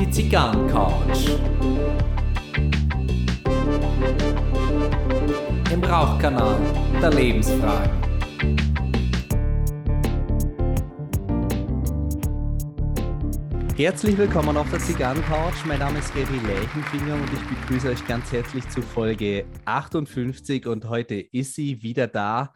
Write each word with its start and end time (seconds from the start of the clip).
Die 0.00 0.10
Zigarrencouch. 0.10 1.36
Im 5.70 5.84
Rauchkanal 5.84 6.56
der 7.02 7.10
Lebensfragen. 7.10 7.90
Herzlich 13.76 14.16
willkommen 14.16 14.56
auf 14.56 14.70
der 14.70 14.78
Zigarrencouch. 14.78 15.66
Mein 15.66 15.80
Name 15.80 15.98
ist 15.98 16.14
Gary 16.14 16.40
Leichenfinger 16.46 17.14
und 17.14 17.30
ich 17.30 17.58
begrüße 17.58 17.90
euch 17.90 18.06
ganz 18.06 18.32
herzlich 18.32 18.66
zu 18.70 18.80
Folge 18.80 19.44
58 19.66 20.66
und 20.66 20.88
heute 20.88 21.16
ist 21.16 21.54
sie 21.54 21.82
wieder 21.82 22.06
da. 22.06 22.54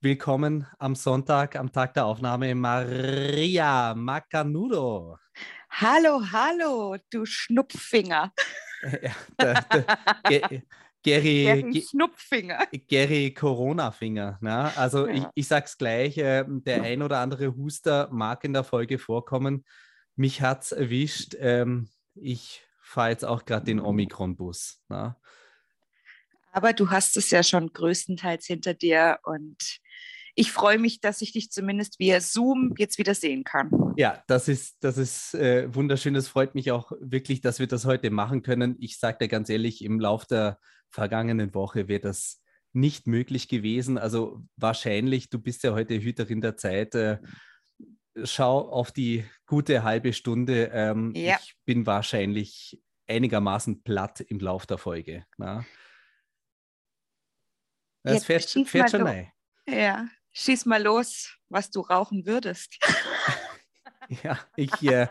Willkommen 0.00 0.64
am 0.78 0.94
Sonntag, 0.94 1.56
am 1.56 1.72
Tag 1.72 1.94
der 1.94 2.06
Aufnahme, 2.06 2.54
Maria 2.54 3.96
Macanudo. 3.96 5.18
Hallo, 5.70 6.22
hallo, 6.30 6.96
du 7.10 7.24
Schnupffinger. 7.26 8.32
Ja, 9.02 9.10
der, 9.40 9.62
der, 10.30 10.62
Gary, 11.02 11.42
Gary 11.42 11.82
Schnupffinger. 11.90 12.68
Gary 12.86 13.34
Corona-Finger. 13.34 14.38
Ne? 14.40 14.76
Also 14.76 15.08
Ja. 15.08 15.14
ich, 15.14 15.24
ich 15.34 15.48
sag's 15.48 15.76
gleich, 15.76 16.16
äh, 16.16 16.44
der 16.46 16.84
ein 16.84 17.02
oder 17.02 17.18
andere 17.18 17.56
Huster 17.56 18.08
mag 18.12 18.44
in 18.44 18.52
der 18.52 18.62
Folge 18.62 19.00
vorkommen. 19.00 19.64
Mich 20.14 20.42
hat's 20.42 20.70
erwischt. 20.70 21.34
Ähm, 21.40 21.88
ich 22.14 22.62
fahre 22.80 23.10
jetzt 23.10 23.24
auch 23.24 23.44
gerade 23.44 23.64
den 23.64 23.80
Omikron-Bus. 23.80 24.80
Ne? 24.88 25.16
Aber 26.52 26.72
du 26.72 26.88
hast 26.90 27.16
es 27.16 27.32
ja 27.32 27.42
schon 27.42 27.72
größtenteils 27.72 28.46
hinter 28.46 28.74
dir 28.74 29.18
und 29.24 29.80
ich 30.38 30.52
freue 30.52 30.78
mich, 30.78 31.00
dass 31.00 31.20
ich 31.20 31.32
dich 31.32 31.50
zumindest 31.50 31.98
via 31.98 32.20
Zoom 32.20 32.72
jetzt 32.78 32.96
wieder 32.98 33.16
sehen 33.16 33.42
kann. 33.42 33.72
Ja, 33.96 34.22
das 34.28 34.46
ist, 34.46 34.76
das 34.84 34.96
ist 34.96 35.34
äh, 35.34 35.74
wunderschön. 35.74 36.14
Es 36.14 36.28
freut 36.28 36.54
mich 36.54 36.70
auch 36.70 36.92
wirklich, 37.00 37.40
dass 37.40 37.58
wir 37.58 37.66
das 37.66 37.86
heute 37.86 38.10
machen 38.10 38.42
können. 38.42 38.76
Ich 38.78 39.00
sage 39.00 39.18
dir 39.18 39.26
ganz 39.26 39.48
ehrlich, 39.48 39.82
im 39.82 39.98
Lauf 39.98 40.26
der 40.26 40.60
vergangenen 40.90 41.54
Woche 41.54 41.88
wäre 41.88 41.98
das 41.98 42.40
nicht 42.72 43.08
möglich 43.08 43.48
gewesen. 43.48 43.98
Also 43.98 44.40
wahrscheinlich, 44.54 45.28
du 45.28 45.40
bist 45.40 45.64
ja 45.64 45.72
heute 45.72 46.00
Hüterin 46.00 46.40
der 46.40 46.56
Zeit. 46.56 46.94
Äh, 46.94 47.18
schau 48.22 48.60
auf 48.60 48.92
die 48.92 49.24
gute 49.44 49.82
halbe 49.82 50.12
Stunde. 50.12 50.70
Ähm, 50.72 51.12
Ja. 51.16 51.36
Ich 51.42 51.56
bin 51.64 51.84
wahrscheinlich 51.84 52.80
einigermaßen 53.08 53.82
platt 53.82 54.20
im 54.20 54.38
Lauf 54.38 54.66
der 54.66 54.78
Folge. 54.78 55.26
Na? 55.36 55.64
Es 58.04 58.12
Jetzt 58.12 58.26
fährt, 58.26 58.68
fährt 58.68 58.90
schon 58.92 59.02
rein. 59.02 59.32
Ja, 59.66 60.08
schieß 60.38 60.66
mal 60.66 60.82
los, 60.82 61.36
was 61.48 61.70
du 61.70 61.80
rauchen 61.80 62.26
würdest. 62.26 62.78
Ja, 64.24 64.38
ich, 64.56 64.72
äh, 64.84 65.06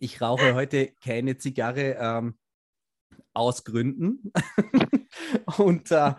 ich 0.00 0.20
rauche 0.20 0.56
heute 0.56 0.90
keine 1.00 1.38
Zigarre 1.38 1.96
ähm, 2.00 2.36
aus 3.32 3.62
Gründen. 3.62 4.32
Und 5.58 5.88
äh, 5.92 6.14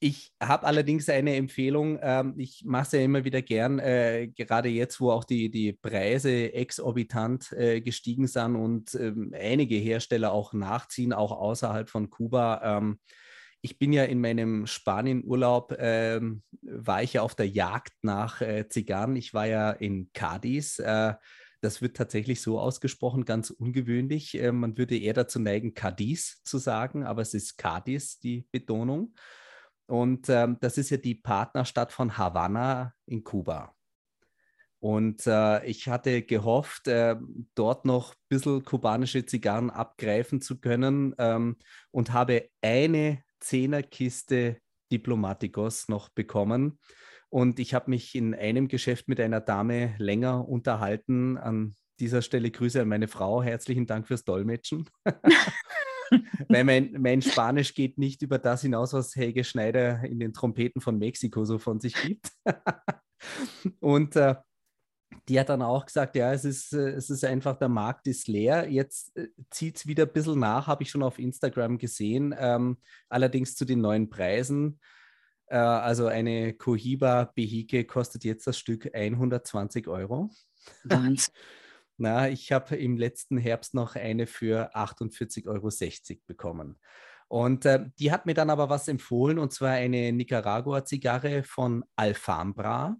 ich 0.00 0.32
habe 0.42 0.66
allerdings 0.66 1.10
eine 1.10 1.36
Empfehlung. 1.36 1.98
Ähm, 2.00 2.36
ich 2.38 2.64
mache 2.64 2.84
es 2.84 2.92
ja 2.92 3.00
immer 3.00 3.26
wieder 3.26 3.42
gern, 3.42 3.78
äh, 3.80 4.28
gerade 4.28 4.70
jetzt, 4.70 4.98
wo 4.98 5.10
auch 5.10 5.24
die, 5.24 5.50
die 5.50 5.74
Preise 5.74 6.54
exorbitant 6.54 7.52
äh, 7.52 7.82
gestiegen 7.82 8.26
sind 8.26 8.56
und 8.56 8.94
ähm, 8.94 9.34
einige 9.38 9.76
Hersteller 9.76 10.32
auch 10.32 10.54
nachziehen, 10.54 11.12
auch 11.12 11.32
außerhalb 11.32 11.90
von 11.90 12.08
Kuba. 12.08 12.78
Ähm, 12.78 12.98
ich 13.64 13.78
bin 13.78 13.94
ja 13.94 14.04
in 14.04 14.20
meinem 14.20 14.66
Spanien-Urlaub, 14.66 15.74
ähm, 15.78 16.42
war 16.60 17.02
ich 17.02 17.14
ja 17.14 17.22
auf 17.22 17.34
der 17.34 17.48
Jagd 17.48 17.94
nach 18.02 18.42
äh, 18.42 18.68
Zigarren. 18.68 19.16
Ich 19.16 19.32
war 19.32 19.46
ja 19.46 19.70
in 19.70 20.12
Cadiz. 20.12 20.78
Äh, 20.80 21.14
das 21.62 21.80
wird 21.80 21.96
tatsächlich 21.96 22.42
so 22.42 22.60
ausgesprochen, 22.60 23.24
ganz 23.24 23.48
ungewöhnlich. 23.48 24.38
Äh, 24.38 24.52
man 24.52 24.76
würde 24.76 24.98
eher 24.98 25.14
dazu 25.14 25.40
neigen, 25.40 25.72
Cadiz 25.72 26.42
zu 26.44 26.58
sagen, 26.58 27.04
aber 27.04 27.22
es 27.22 27.32
ist 27.32 27.56
Cadiz, 27.56 28.18
die 28.20 28.46
Betonung. 28.52 29.14
Und 29.86 30.28
ähm, 30.28 30.58
das 30.60 30.76
ist 30.76 30.90
ja 30.90 30.98
die 30.98 31.14
Partnerstadt 31.14 31.90
von 31.90 32.18
Havanna 32.18 32.92
in 33.06 33.24
Kuba. 33.24 33.74
Und 34.78 35.26
äh, 35.26 35.64
ich 35.64 35.88
hatte 35.88 36.20
gehofft, 36.20 36.86
äh, 36.88 37.16
dort 37.54 37.86
noch 37.86 38.12
ein 38.12 38.18
bisschen 38.28 38.62
kubanische 38.62 39.24
Zigarren 39.24 39.70
abgreifen 39.70 40.42
zu 40.42 40.60
können 40.60 41.14
ähm, 41.16 41.56
und 41.90 42.12
habe 42.12 42.50
eine 42.60 43.24
Zehnerkiste 43.40 44.58
Diplomaticos 44.90 45.88
noch 45.88 46.08
bekommen. 46.08 46.78
Und 47.28 47.58
ich 47.58 47.74
habe 47.74 47.90
mich 47.90 48.14
in 48.14 48.34
einem 48.34 48.68
Geschäft 48.68 49.08
mit 49.08 49.20
einer 49.20 49.40
Dame 49.40 49.94
länger 49.98 50.48
unterhalten. 50.48 51.36
An 51.36 51.74
dieser 51.98 52.22
Stelle 52.22 52.50
Grüße 52.50 52.80
an 52.80 52.88
meine 52.88 53.08
Frau. 53.08 53.42
Herzlichen 53.42 53.86
Dank 53.86 54.06
fürs 54.06 54.24
Dolmetschen. 54.24 54.88
Weil 56.48 56.64
mein, 56.64 56.94
mein 56.98 57.22
Spanisch 57.22 57.74
geht 57.74 57.98
nicht 57.98 58.22
über 58.22 58.38
das 58.38 58.62
hinaus, 58.62 58.92
was 58.92 59.16
Helge 59.16 59.42
Schneider 59.42 60.04
in 60.04 60.20
den 60.20 60.32
Trompeten 60.32 60.80
von 60.80 60.98
Mexiko 60.98 61.44
so 61.44 61.58
von 61.58 61.80
sich 61.80 61.94
gibt. 61.94 62.30
Und 63.80 64.16
äh, 64.16 64.36
die 65.28 65.40
hat 65.40 65.48
dann 65.48 65.62
auch 65.62 65.86
gesagt, 65.86 66.16
ja, 66.16 66.32
es 66.32 66.44
ist, 66.44 66.72
äh, 66.72 66.90
es 66.90 67.10
ist 67.10 67.24
einfach, 67.24 67.56
der 67.56 67.68
Markt 67.68 68.06
ist 68.06 68.28
leer. 68.28 68.68
Jetzt 68.68 69.16
äh, 69.16 69.28
zieht 69.50 69.76
es 69.76 69.86
wieder 69.86 70.04
ein 70.04 70.12
bisschen 70.12 70.38
nach, 70.38 70.66
habe 70.66 70.82
ich 70.82 70.90
schon 70.90 71.02
auf 71.02 71.18
Instagram 71.18 71.78
gesehen. 71.78 72.34
Ähm, 72.38 72.78
allerdings 73.08 73.54
zu 73.54 73.64
den 73.64 73.80
neuen 73.80 74.10
Preisen. 74.10 74.80
Äh, 75.46 75.56
also 75.56 76.06
eine 76.06 76.54
Cohiba 76.54 77.24
Behike 77.34 77.84
kostet 77.84 78.24
jetzt 78.24 78.46
das 78.46 78.58
Stück 78.58 78.94
120 78.94 79.88
Euro. 79.88 80.30
Wahnsinn. 80.84 81.34
Na, 81.96 82.28
ich 82.28 82.50
habe 82.50 82.74
im 82.74 82.96
letzten 82.96 83.38
Herbst 83.38 83.72
noch 83.72 83.94
eine 83.94 84.26
für 84.26 84.74
48,60 84.74 85.46
Euro 85.46 86.20
bekommen. 86.26 86.80
Und 87.28 87.64
äh, 87.66 87.86
die 87.98 88.10
hat 88.10 88.26
mir 88.26 88.34
dann 88.34 88.50
aber 88.50 88.68
was 88.68 88.88
empfohlen, 88.88 89.38
und 89.38 89.52
zwar 89.52 89.70
eine 89.70 90.12
Nicaragua-Zigarre 90.12 91.44
von 91.44 91.84
Alfambra. 91.96 92.96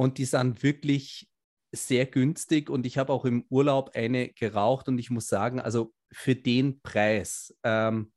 Und 0.00 0.16
die 0.16 0.24
sind 0.24 0.62
wirklich 0.62 1.28
sehr 1.72 2.06
günstig. 2.06 2.70
Und 2.70 2.86
ich 2.86 2.96
habe 2.96 3.12
auch 3.12 3.26
im 3.26 3.44
Urlaub 3.50 3.90
eine 3.94 4.30
geraucht. 4.30 4.88
Und 4.88 4.96
ich 4.96 5.10
muss 5.10 5.28
sagen, 5.28 5.60
also 5.60 5.92
für 6.10 6.34
den 6.34 6.80
Preis, 6.80 7.54
ähm, 7.64 8.10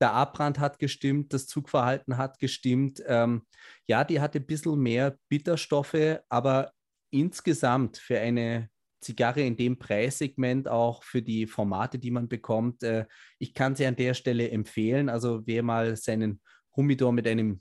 der 0.00 0.14
Abbrand 0.14 0.58
hat 0.58 0.78
gestimmt, 0.78 1.34
das 1.34 1.46
Zugverhalten 1.46 2.16
hat 2.16 2.38
gestimmt. 2.38 3.02
Ähm, 3.06 3.42
ja, 3.86 4.04
die 4.04 4.22
hatte 4.22 4.38
ein 4.38 4.46
bisschen 4.46 4.80
mehr 4.80 5.18
Bitterstoffe, 5.28 6.22
aber 6.30 6.72
insgesamt 7.10 7.98
für 7.98 8.18
eine 8.18 8.70
Zigarre 9.02 9.42
in 9.42 9.58
dem 9.58 9.78
Preissegment, 9.78 10.66
auch 10.66 11.02
für 11.02 11.20
die 11.20 11.46
Formate, 11.46 11.98
die 11.98 12.10
man 12.10 12.26
bekommt, 12.26 12.84
äh, 12.84 13.04
ich 13.38 13.52
kann 13.52 13.76
sie 13.76 13.84
an 13.84 13.96
der 13.96 14.14
Stelle 14.14 14.50
empfehlen. 14.50 15.10
Also 15.10 15.42
wer 15.44 15.62
mal 15.62 15.94
seinen 15.94 16.40
Humidor 16.74 17.12
mit 17.12 17.28
einem 17.28 17.60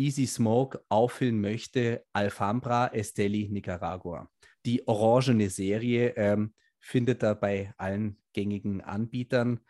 Easy 0.00 0.26
Smoke 0.26 0.82
auffüllen 0.88 1.40
möchte, 1.40 2.04
Alfambra 2.14 2.88
Esteli 2.88 3.48
Nicaragua. 3.50 4.30
Die 4.64 4.88
orangene 4.88 5.50
Serie 5.50 6.14
ähm, 6.16 6.54
findet 6.78 7.22
er 7.22 7.34
bei 7.34 7.74
allen 7.76 8.18
gängigen 8.32 8.80
Anbietern, 8.80 9.60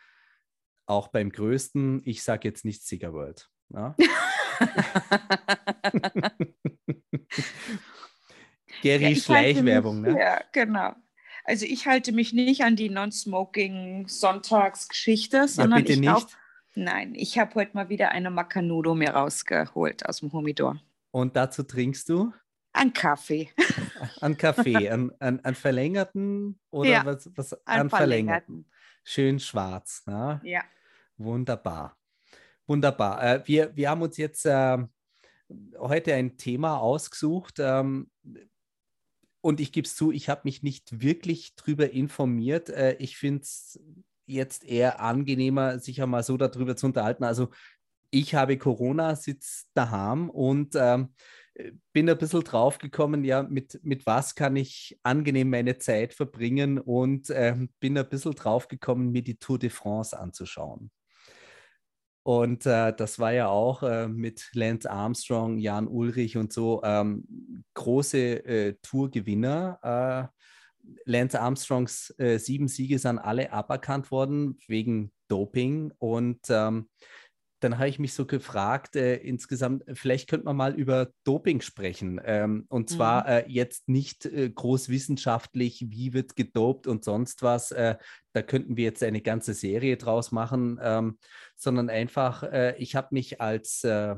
auch 0.87 1.09
beim 1.09 1.31
größten. 1.31 2.03
Ich 2.05 2.23
sage 2.23 2.49
jetzt 2.49 2.65
nicht 2.65 2.85
Cigar 2.85 3.13
World. 3.13 3.51
Ja? 3.71 3.97
Gary 8.83 9.13
Ja, 9.13 9.17
Schleichwerbung, 9.17 10.01
mich, 10.01 10.15
ne? 10.15 10.21
Ja, 10.21 10.43
genau. 10.53 10.95
Also 11.45 11.67
ich 11.67 11.87
halte 11.87 12.13
mich 12.13 12.33
nicht 12.33 12.63
an 12.63 12.77
die 12.77 12.89
Non-Smoking-Sonntagsgeschichte, 12.89 15.49
sondern 15.49 15.83
bitte 15.83 15.95
ich 15.95 16.01
nicht. 16.01 16.39
Nein, 16.75 17.15
ich 17.15 17.39
habe 17.39 17.55
heute 17.57 17.73
mal 17.75 17.89
wieder 17.89 18.11
eine 18.13 18.31
Macanudo 18.31 18.95
mir 18.95 19.11
rausgeholt 19.11 20.07
aus 20.07 20.21
dem 20.21 20.33
Humidor. 20.33 20.81
Und 21.11 21.35
dazu 21.37 21.63
trinkst 21.65 22.09
du 22.09 22.33
Ein 22.73 22.93
Kaffee. 22.93 23.51
einen 24.21 24.37
Kaffee, 24.37 24.89
einen, 24.89 25.11
einen, 25.21 25.45
einen 25.45 25.57
verlängerten 25.57 26.61
oder 26.71 26.91
Ja, 26.91 27.05
was, 27.05 27.29
was 27.35 27.67
einen 27.67 27.91
verlängerten? 27.91 27.91
verlängerten. 27.91 28.71
Schön 29.03 29.41
schwarz. 29.41 30.05
Ne? 30.07 30.41
Ja. 30.45 30.63
Wunderbar. 31.17 31.97
Wunderbar. 32.67 33.23
Äh, 33.23 33.43
wir, 33.47 33.77
wir 33.77 33.91
haben 33.91 34.03
uns 34.03 34.17
jetzt 34.17 34.47
äh, 34.47 34.79
heute 35.79 36.15
ein 36.15 36.37
Thema 36.37 36.79
ausgesucht. 36.79 37.57
Ähm, 37.59 38.11
und 39.41 39.59
ich 39.59 39.73
gebe 39.73 39.87
es 39.87 39.97
zu, 39.97 40.13
ich 40.13 40.29
habe 40.29 40.43
mich 40.45 40.63
nicht 40.63 41.01
wirklich 41.01 41.57
drüber 41.57 41.91
informiert. 41.91 42.69
Äh, 42.69 42.93
ich 43.01 43.17
finde 43.17 43.43
es 43.43 43.81
jetzt 44.31 44.65
eher 44.65 45.01
angenehmer, 45.01 45.79
sich 45.79 46.03
einmal 46.03 46.23
so 46.23 46.37
darüber 46.37 46.77
zu 46.77 46.87
unterhalten. 46.87 47.25
Also 47.25 47.49
ich 48.11 48.35
habe 48.35 48.59
Corona, 48.59 49.15
sitze 49.17 49.65
daheim 49.75 50.31
und 50.31 50.75
ähm, 50.77 51.15
bin 51.93 52.09
ein 52.09 52.19
bisschen 52.19 52.43
drauf 52.43 52.79
gekommen, 52.79 53.25
ja, 53.25 53.43
mit, 53.43 53.81
mit 53.83 54.07
was 54.07 54.35
kann 54.35 54.57
ich 54.57 54.99
angenehm 55.03 55.51
meine 55.51 55.79
Zeit 55.79 56.15
verbringen 56.15 56.79
und 56.79 57.31
ähm, 57.31 57.71
bin 57.81 57.99
ein 57.99 58.09
bisschen 58.09 58.35
drauf 58.35 58.69
gekommen, 58.69 59.13
mir 59.13 59.23
die 59.23 59.39
Tour 59.39 59.59
de 59.59 59.71
France 59.71 60.19
anzuschauen. 60.19 60.91
Und 62.23 62.67
äh, 62.67 62.95
das 62.95 63.19
war 63.19 63.33
ja 63.33 63.49
auch 63.49 63.83
äh, 63.83 64.07
mit 64.07 64.51
Lance 64.53 64.91
Armstrong, 64.91 65.59
Jan 65.59 65.89
Ulrich 65.89 66.37
und 66.37 66.53
so 66.53 66.83
ähm, 66.85 67.65
große 67.75 68.45
äh, 68.45 68.75
Tourgewinner. 68.83 70.31
Lance 71.05 71.41
Armstrongs 71.41 72.15
äh, 72.19 72.39
sieben 72.39 72.69
Siege 72.69 72.99
sind 72.99 73.19
alle 73.19 73.53
aberkannt 73.53 74.11
worden 74.11 74.59
wegen 74.67 75.13
Doping. 75.29 75.93
Und 75.99 76.41
ähm, 76.49 76.89
dann 77.61 77.79
habe 77.79 77.89
ich 77.89 77.99
mich 77.99 78.15
so 78.15 78.27
gefragt, 78.27 78.97
äh, 78.97 79.17
insgesamt, 79.17 79.85
vielleicht 79.93 80.29
könnte 80.29 80.47
man 80.47 80.57
mal 80.57 80.75
über 80.75 81.11
Doping 81.25 81.61
sprechen. 81.61 82.21
Ähm, 82.25 82.65
und 82.69 82.89
zwar 82.89 83.25
mhm. 83.25 83.29
äh, 83.29 83.49
jetzt 83.49 83.89
nicht 83.89 84.25
äh, 84.25 84.49
groß 84.49 84.89
wissenschaftlich, 84.89 85.87
wie 85.91 86.15
wird 86.15 86.37
gedopt 86.37 86.87
und 86.87 87.05
sonst 87.05 87.43
was. 87.43 87.71
Äh, 87.71 87.97
da 88.33 88.43
könnten 88.43 88.77
wir 88.77 88.85
jetzt 88.85 89.03
eine 89.03 89.21
ganze 89.21 89.53
Serie 89.53 89.99
draus 89.99 90.33
machen, 90.33 90.79
ähm, 90.83 91.19
sondern 91.55 91.91
einfach, 91.91 92.43
äh, 92.45 92.75
ich 92.79 92.97
habe 92.97 93.09
mich 93.11 93.41
als 93.41 93.85
äh, 93.85 94.17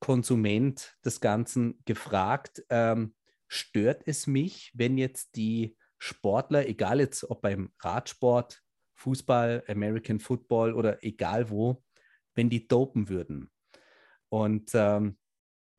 Konsument 0.00 0.96
des 1.04 1.20
Ganzen 1.20 1.78
gefragt, 1.84 2.64
ähm, 2.70 3.14
stört 3.48 4.02
es 4.06 4.26
mich, 4.26 4.72
wenn 4.74 4.96
jetzt 4.96 5.36
die 5.36 5.76
Sportler, 6.02 6.68
egal 6.68 6.98
jetzt 6.98 7.30
ob 7.30 7.42
beim 7.42 7.70
Radsport, 7.78 8.60
Fußball, 8.96 9.62
American 9.68 10.18
Football 10.18 10.74
oder 10.74 11.04
egal 11.04 11.48
wo, 11.48 11.84
wenn 12.34 12.50
die 12.50 12.66
dopen 12.66 13.08
würden. 13.08 13.52
Und 14.28 14.72
ähm, 14.74 15.16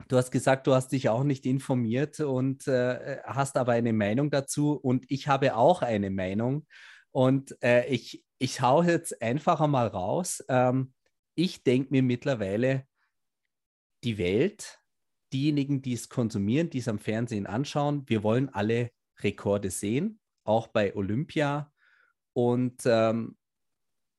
du 0.08 0.16
hast 0.16 0.31
gesagt, 0.31 0.66
du 0.66 0.74
hast 0.74 0.94
dich 0.94 1.10
auch 1.10 1.25
nicht 1.25 1.46
informiert 1.46 2.22
und 2.22 2.70
äh, 2.70 3.18
hast 3.25 3.58
aber 3.58 3.74
eine 3.74 3.92
Meinung 3.92 4.31
dazu. 4.31 4.72
Und 4.72 5.04
ich 5.10 5.28
habe 5.28 5.58
auch 5.58 5.81
eine 5.81 6.10
Meinung. 6.10 6.68
Und 7.12 7.58
äh, 7.62 7.86
ich, 7.88 8.24
ich 8.40 8.62
hau 8.62 8.81
jetzt 8.81 9.22
einfach 9.22 9.60
einmal 9.60 9.88
raus. 9.88 10.42
Ähm, 10.48 10.94
ich 11.36 11.64
denke 11.64 11.90
mir 11.92 12.02
mittlerweile, 12.02 12.88
die 14.06 14.18
Welt, 14.18 14.80
diejenigen, 15.34 15.81
die 15.81 15.94
es 15.94 16.08
konsumieren, 16.08 16.69
die 16.69 16.78
es 16.78 16.88
am 16.88 17.00
Fernsehen 17.00 17.46
anschauen, 17.46 18.04
wir 18.08 18.24
wollen 18.24 18.48
alle 18.48 18.92
Rekorde 19.19 19.69
sehen, 19.69 20.19
auch 20.44 20.68
bei 20.68 20.95
Olympia. 20.95 21.71
Und 22.33 22.81
ähm, 22.86 23.38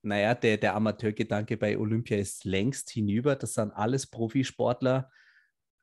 naja, 0.03 0.35
der, 0.35 0.59
der 0.59 0.75
Amateurgedanke 0.75 1.57
bei 1.57 1.79
Olympia 1.79 2.19
ist 2.19 2.45
längst 2.45 2.91
hinüber. 2.91 3.37
Das 3.37 3.55
sind 3.55 3.71
alles 3.73 4.07
Profisportler. 4.07 5.11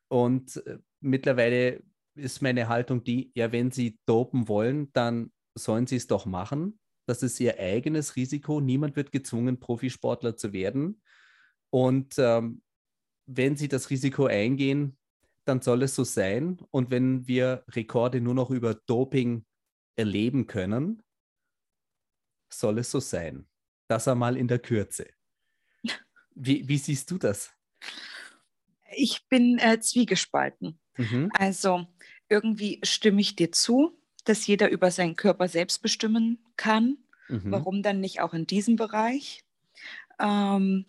Und 0.08 0.64
äh, 0.66 0.78
mittlerweile 1.00 1.82
ist 2.14 2.42
meine 2.42 2.68
Haltung 2.68 3.02
die, 3.04 3.32
ja, 3.34 3.52
wenn 3.52 3.70
sie 3.70 3.98
dopen 4.06 4.48
wollen, 4.48 4.92
dann 4.92 5.32
sollen 5.54 5.86
sie 5.86 5.96
es 5.96 6.06
doch 6.06 6.26
machen. 6.26 6.78
Das 7.06 7.22
ist 7.22 7.40
ihr 7.40 7.58
eigenes 7.58 8.16
Risiko. 8.16 8.60
Niemand 8.60 8.96
wird 8.96 9.12
gezwungen, 9.12 9.58
Profisportler 9.58 10.36
zu 10.36 10.52
werden. 10.52 11.02
Und 11.70 12.14
ähm, 12.18 12.62
wenn 13.26 13.56
sie 13.56 13.68
das 13.68 13.90
Risiko 13.90 14.26
eingehen, 14.26 14.96
dann 15.44 15.60
soll 15.60 15.82
es 15.82 15.94
so 15.94 16.04
sein. 16.04 16.58
Und 16.70 16.90
wenn 16.90 17.26
wir 17.26 17.64
Rekorde 17.68 18.20
nur 18.20 18.34
noch 18.34 18.50
über 18.50 18.74
Doping 18.74 19.44
erleben 19.96 20.46
können, 20.46 21.02
soll 22.52 22.78
es 22.78 22.90
so 22.90 23.00
sein. 23.00 23.46
Das 23.88 24.08
einmal 24.08 24.36
in 24.36 24.48
der 24.48 24.58
Kürze. 24.58 25.08
Wie, 26.34 26.66
wie 26.66 26.78
siehst 26.78 27.10
du 27.10 27.18
das? 27.18 27.52
Ich 28.94 29.26
bin 29.28 29.58
äh, 29.58 29.80
zwiegespalten. 29.80 30.78
Mhm. 30.96 31.30
Also 31.34 31.86
irgendwie 32.28 32.80
stimme 32.82 33.20
ich 33.20 33.36
dir 33.36 33.52
zu, 33.52 33.98
dass 34.24 34.46
jeder 34.46 34.70
über 34.70 34.90
seinen 34.90 35.16
Körper 35.16 35.48
selbst 35.48 35.82
bestimmen 35.82 36.38
kann. 36.56 36.98
Mhm. 37.28 37.50
Warum 37.50 37.82
dann 37.82 38.00
nicht 38.00 38.20
auch 38.20 38.32
in 38.34 38.46
diesem 38.46 38.76
Bereich? 38.76 39.44
Ähm, 40.18 40.86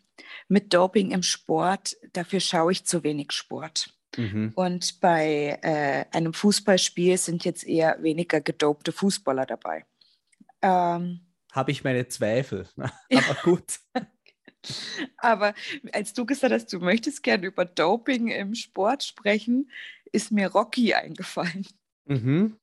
mit 0.48 0.74
Doping 0.74 1.12
im 1.12 1.24
Sport, 1.24 1.98
dafür 2.14 2.40
schaue 2.40 2.72
ich 2.72 2.86
zu 2.86 3.04
wenig 3.04 3.32
Sport. 3.32 3.94
Mhm. 4.18 4.52
Und 4.56 5.00
bei 5.00 5.60
äh, 5.62 6.06
einem 6.16 6.34
Fußballspiel 6.34 7.18
sind 7.18 7.46
jetzt 7.46 7.66
eher 7.66 8.02
weniger 8.02 8.42
gedopte 8.42 8.92
Fußballer 8.92 9.46
dabei. 9.46 9.86
Ähm, 10.62 11.22
habe 11.52 11.72
ich 11.72 11.84
meine 11.84 12.08
Zweifel. 12.08 12.68
Aber 12.78 13.36
gut. 13.44 13.80
Aber 15.18 15.54
als 15.92 16.14
du 16.14 16.26
gesagt 16.26 16.54
hast, 16.54 16.72
du 16.72 16.80
möchtest 16.80 17.22
gerne 17.22 17.48
über 17.48 17.66
Doping 17.66 18.30
im 18.30 18.56
Sport 18.56 19.04
sprechen, 19.04 19.70
ist 20.12 20.32
mir 20.32 20.48
Rocky 20.48 20.94
eingefallen. 20.94 21.68
Mhm. 22.06 22.58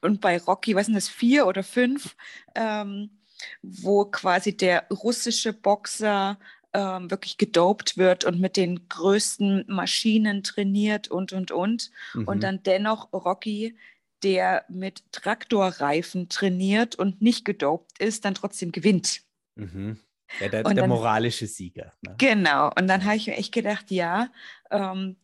Und 0.00 0.20
bei 0.20 0.38
Rocky, 0.38 0.74
was 0.74 0.86
sind 0.86 0.94
das, 0.94 1.08
vier 1.08 1.46
oder 1.46 1.62
fünf, 1.62 2.16
ähm, 2.54 3.22
wo 3.62 4.04
quasi 4.04 4.56
der 4.56 4.86
russische 4.90 5.52
Boxer 5.52 6.38
ähm, 6.74 7.10
wirklich 7.10 7.38
gedopt 7.38 7.98
wird 7.98 8.24
und 8.24 8.40
mit 8.40 8.56
den 8.56 8.88
größten 8.88 9.64
Maschinen 9.68 10.42
trainiert 10.42 11.08
und, 11.08 11.32
und, 11.32 11.50
und. 11.50 11.90
Mhm. 12.14 12.28
Und 12.28 12.42
dann 12.42 12.62
dennoch 12.62 13.12
Rocky 13.12 13.76
der 14.22 14.64
mit 14.68 15.02
Traktorreifen 15.12 16.28
trainiert 16.28 16.94
und 16.94 17.22
nicht 17.22 17.44
gedopt 17.44 18.00
ist, 18.00 18.24
dann 18.24 18.34
trotzdem 18.34 18.72
gewinnt. 18.72 19.22
Mhm. 19.56 19.98
Ja, 20.40 20.48
der, 20.48 20.62
der 20.62 20.74
dann, 20.74 20.88
moralische 20.88 21.46
Sieger. 21.46 21.92
Ne? 22.02 22.14
Genau. 22.18 22.70
Und 22.78 22.88
dann 22.88 23.04
habe 23.04 23.16
ich 23.16 23.26
mir 23.26 23.36
echt 23.36 23.52
gedacht, 23.52 23.90
ja, 23.90 24.30
ähm, 24.70 25.16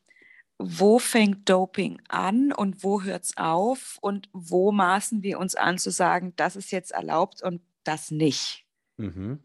wo 0.58 0.98
fängt 0.98 1.48
Doping 1.48 2.00
an 2.08 2.52
und 2.52 2.82
wo 2.82 3.02
hört 3.02 3.24
es 3.24 3.36
auf 3.36 3.98
und 4.00 4.28
wo 4.32 4.72
maßen 4.72 5.22
wir 5.22 5.38
uns 5.38 5.54
an 5.54 5.78
zu 5.78 5.90
sagen, 5.90 6.32
das 6.36 6.56
ist 6.56 6.72
jetzt 6.72 6.90
erlaubt 6.90 7.42
und 7.42 7.62
das 7.84 8.10
nicht. 8.10 8.66
Mhm. 8.96 9.40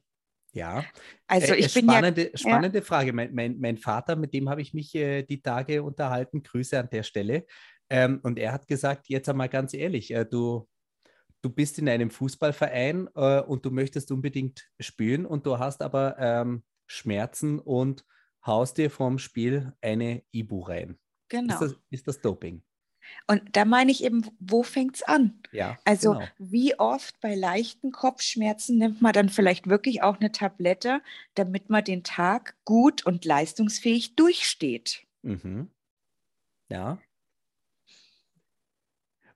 Ja, 0.54 0.86
also 1.28 1.54
äh, 1.54 1.58
ich 1.58 1.76
äh, 1.76 1.82
spannende, 1.82 2.30
ja, 2.30 2.38
spannende 2.38 2.80
ja. 2.80 2.86
Frage. 2.86 3.12
Mein, 3.12 3.34
mein, 3.34 3.60
mein, 3.60 3.78
Vater, 3.78 4.16
mit 4.16 4.34
dem 4.34 4.50
habe 4.50 4.62
ich 4.62 4.74
mich 4.74 4.94
äh, 4.94 5.24
die 5.24 5.42
Tage 5.42 5.82
unterhalten, 5.82 6.44
Grüße 6.44 6.80
an 6.80 6.90
der 6.92 7.04
Stelle. 7.04 7.46
Ähm, 7.90 8.20
und 8.22 8.38
er 8.38 8.54
hat 8.54 8.68
gesagt, 8.68 9.10
jetzt 9.10 9.28
einmal 9.28 9.50
ganz 9.50 9.74
ehrlich, 9.74 10.12
äh, 10.12 10.26
du, 10.26 10.70
du 11.42 11.50
bist 11.50 11.80
in 11.80 11.90
einem 11.90 12.12
Fußballverein 12.12 13.10
äh, 13.16 13.42
und 13.42 13.66
du 13.66 13.72
möchtest 13.72 14.12
unbedingt 14.12 14.70
spielen 14.80 15.26
und 15.26 15.46
du 15.48 15.58
hast 15.58 15.82
aber 15.82 16.18
ähm, 16.20 16.64
Schmerzen 16.86 17.60
und 17.60 18.06
haust 18.46 18.78
dir 18.78 18.92
vorm 18.92 19.18
Spiel 19.18 19.74
eine 19.82 20.24
Ibu 20.32 20.62
rein. 20.62 21.00
Genau. 21.30 21.54
Ist 21.54 21.62
das, 21.62 21.76
ist 21.90 22.08
das 22.08 22.22
Doping? 22.22 22.62
Und 23.28 23.42
da 23.54 23.66
meine 23.66 23.92
ich 23.92 24.04
eben, 24.04 24.26
wo 24.40 24.64
fängt 24.64 24.96
es 24.96 25.04
an? 25.04 25.40
Ja, 25.52 25.78
also 25.86 26.14
genau. 26.14 26.26
wie 26.40 26.80
oft 26.80 27.20
bei 27.22 27.36
leichten 27.36 27.92
Kopfschmerzen 27.92 28.78
nimmt 28.78 29.02
man 29.02 29.14
dann 29.14 29.30
vielleicht 29.30 29.68
wirklich 29.68 30.02
auch 30.04 30.20
eine 30.20 30.32
Tablette, 30.32 31.02
damit 31.36 31.70
man 31.70 31.84
den 31.84 32.04
Tag 32.04 32.56
gut 32.66 33.06
und 33.06 33.26
leistungsfähig 33.26 34.16
durchsteht. 34.16 35.04
Mhm. 35.22 35.70
Ja. 36.70 37.00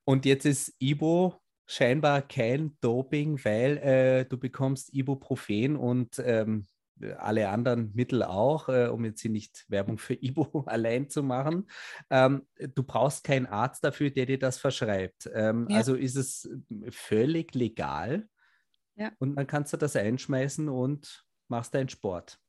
Und 0.03 0.25
jetzt 0.25 0.45
ist 0.45 0.73
Ibo 0.79 1.35
scheinbar 1.65 2.21
kein 2.21 2.77
Doping, 2.81 3.43
weil 3.43 3.77
äh, 3.77 4.25
du 4.25 4.37
bekommst 4.37 4.93
Ibuprofen 4.93 5.75
und 5.75 6.19
ähm, 6.25 6.65
alle 7.17 7.49
anderen 7.49 7.91
Mittel 7.93 8.23
auch, 8.23 8.69
äh, 8.69 8.87
um 8.87 9.05
jetzt 9.05 9.21
hier 9.21 9.31
nicht 9.31 9.65
Werbung 9.67 9.97
für 9.97 10.13
Ibo 10.13 10.63
allein 10.65 11.09
zu 11.09 11.23
machen. 11.23 11.69
Ähm, 12.09 12.47
du 12.57 12.83
brauchst 12.83 13.23
keinen 13.23 13.45
Arzt 13.45 13.83
dafür, 13.83 14.09
der 14.09 14.25
dir 14.25 14.39
das 14.39 14.57
verschreibt. 14.57 15.29
Ähm, 15.33 15.67
ja. 15.69 15.77
Also 15.77 15.95
ist 15.95 16.15
es 16.15 16.49
völlig 16.89 17.53
legal 17.55 18.27
ja. 18.95 19.11
und 19.19 19.35
dann 19.35 19.47
kannst 19.47 19.73
du 19.73 19.77
das 19.77 19.95
einschmeißen 19.95 20.69
und 20.69 21.25
machst 21.47 21.73
deinen 21.73 21.89
Sport. 21.89 22.39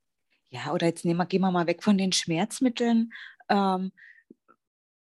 Ja, 0.50 0.73
oder 0.73 0.87
jetzt 0.87 1.05
nehmen 1.05 1.19
wir, 1.19 1.26
gehen 1.26 1.43
wir 1.43 1.50
mal 1.50 1.67
weg 1.67 1.83
von 1.83 1.99
den 1.99 2.12
Schmerzmitteln. 2.12 3.12
Ähm, 3.49 3.93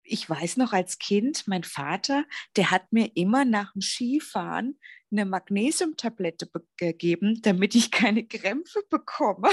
ich 0.04 0.30
weiß 0.30 0.58
noch 0.58 0.74
als 0.74 1.00
Kind, 1.00 1.48
mein 1.48 1.64
Vater, 1.64 2.26
der 2.56 2.72
hat 2.72 2.92
mir 2.92 3.12
immer 3.16 3.46
nach 3.46 3.74
dem 3.74 3.82
Skifahren 3.82 4.78
eine 5.12 5.26
Magnesiumtablette 5.26 6.50
gegeben, 6.78 7.42
damit 7.42 7.76
ich 7.76 7.92
keine 7.92 8.26
Krämpfe 8.26 8.82
bekomme. 8.90 9.50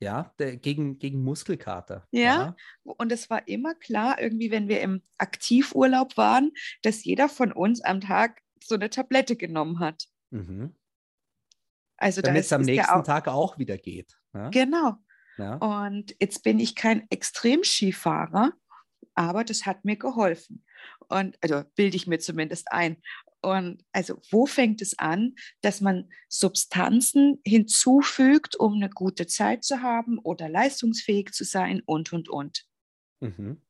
Ja, 0.00 0.34
der, 0.38 0.56
gegen, 0.56 0.98
gegen 0.98 1.22
Muskelkater. 1.22 2.06
Ja, 2.10 2.20
ja, 2.20 2.56
und 2.82 3.10
es 3.12 3.30
war 3.30 3.46
immer 3.48 3.74
klar, 3.74 4.20
irgendwie, 4.20 4.50
wenn 4.50 4.68
wir 4.68 4.80
im 4.80 5.02
Aktivurlaub 5.18 6.16
waren, 6.16 6.52
dass 6.82 7.04
jeder 7.04 7.28
von 7.28 7.52
uns 7.52 7.80
am 7.80 8.00
Tag 8.00 8.42
so 8.62 8.74
eine 8.74 8.90
Tablette 8.90 9.36
genommen 9.36 9.78
hat. 9.78 10.06
Mhm. 10.30 10.74
Also 11.96 12.22
Damit 12.22 12.42
es 12.42 12.52
am 12.52 12.62
nächsten 12.62 12.92
auch, 12.92 13.04
Tag 13.04 13.28
auch 13.28 13.58
wieder 13.58 13.78
geht. 13.78 14.18
Ja? 14.34 14.50
Genau. 14.50 14.96
Ja. 15.38 15.56
Und 15.56 16.14
jetzt 16.20 16.42
bin 16.42 16.58
ich 16.58 16.74
kein 16.74 17.06
Extremskifahrer, 17.10 18.52
aber 19.14 19.44
das 19.44 19.64
hat 19.64 19.84
mir 19.84 19.96
geholfen. 19.96 20.64
Und 21.08 21.38
also 21.40 21.62
bilde 21.76 21.96
ich 21.96 22.06
mir 22.06 22.18
zumindest 22.18 22.70
ein. 22.72 22.96
Und 23.44 23.84
also 23.92 24.20
wo 24.30 24.46
fängt 24.46 24.80
es 24.82 24.98
an, 24.98 25.34
dass 25.60 25.80
man 25.80 26.08
Substanzen 26.28 27.40
hinzufügt, 27.44 28.56
um 28.56 28.74
eine 28.74 28.90
gute 28.90 29.26
Zeit 29.26 29.64
zu 29.64 29.82
haben 29.82 30.18
oder 30.18 30.48
leistungsfähig 30.48 31.32
zu 31.32 31.44
sein 31.44 31.82
und, 31.84 32.12
und, 32.12 32.28
und. 32.28 32.64
Mhm. 33.20 33.60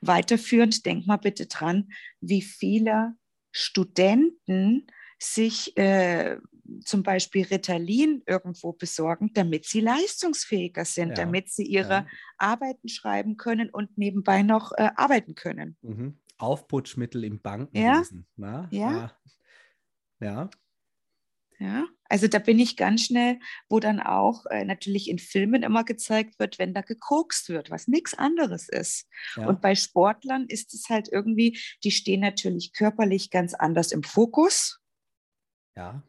Weiterführend, 0.00 0.84
denk 0.86 1.06
mal 1.06 1.16
bitte 1.16 1.46
dran, 1.46 1.88
wie 2.20 2.42
viele 2.42 3.14
Studenten 3.50 4.86
sich 5.18 5.76
äh, 5.76 6.38
zum 6.84 7.02
Beispiel 7.02 7.44
Ritalin 7.44 8.22
irgendwo 8.26 8.72
besorgen, 8.72 9.30
damit 9.34 9.66
sie 9.66 9.80
leistungsfähiger 9.80 10.84
sind, 10.84 11.10
ja. 11.10 11.14
damit 11.14 11.50
sie 11.50 11.64
ihre 11.64 11.88
ja. 11.88 12.06
Arbeiten 12.38 12.88
schreiben 12.88 13.36
können 13.36 13.70
und 13.70 13.96
nebenbei 13.96 14.42
noch 14.42 14.72
äh, 14.72 14.90
arbeiten 14.96 15.34
können. 15.34 15.76
Mhm. 15.82 16.18
Aufputschmittel 16.38 17.24
im 17.24 17.40
Bankenwesen. 17.40 18.26
Ja. 18.36 18.68
ja. 18.70 19.16
Ja. 20.20 20.50
Ja, 21.58 21.86
also 22.04 22.28
da 22.28 22.38
bin 22.38 22.58
ich 22.58 22.76
ganz 22.76 23.04
schnell, 23.04 23.38
wo 23.70 23.80
dann 23.80 24.00
auch 24.00 24.44
äh, 24.46 24.64
natürlich 24.64 25.08
in 25.08 25.18
Filmen 25.18 25.62
immer 25.62 25.84
gezeigt 25.84 26.38
wird, 26.38 26.58
wenn 26.58 26.74
da 26.74 26.82
gekokst 26.82 27.48
wird, 27.48 27.70
was 27.70 27.88
nichts 27.88 28.12
anderes 28.12 28.68
ist. 28.68 29.08
Ja. 29.36 29.46
Und 29.46 29.62
bei 29.62 29.74
Sportlern 29.74 30.46
ist 30.48 30.74
es 30.74 30.90
halt 30.90 31.08
irgendwie, 31.10 31.58
die 31.82 31.90
stehen 31.90 32.20
natürlich 32.20 32.72
körperlich 32.74 33.30
ganz 33.30 33.54
anders 33.54 33.90
im 33.90 34.02
Fokus. 34.02 34.80
Ja, 35.76 36.02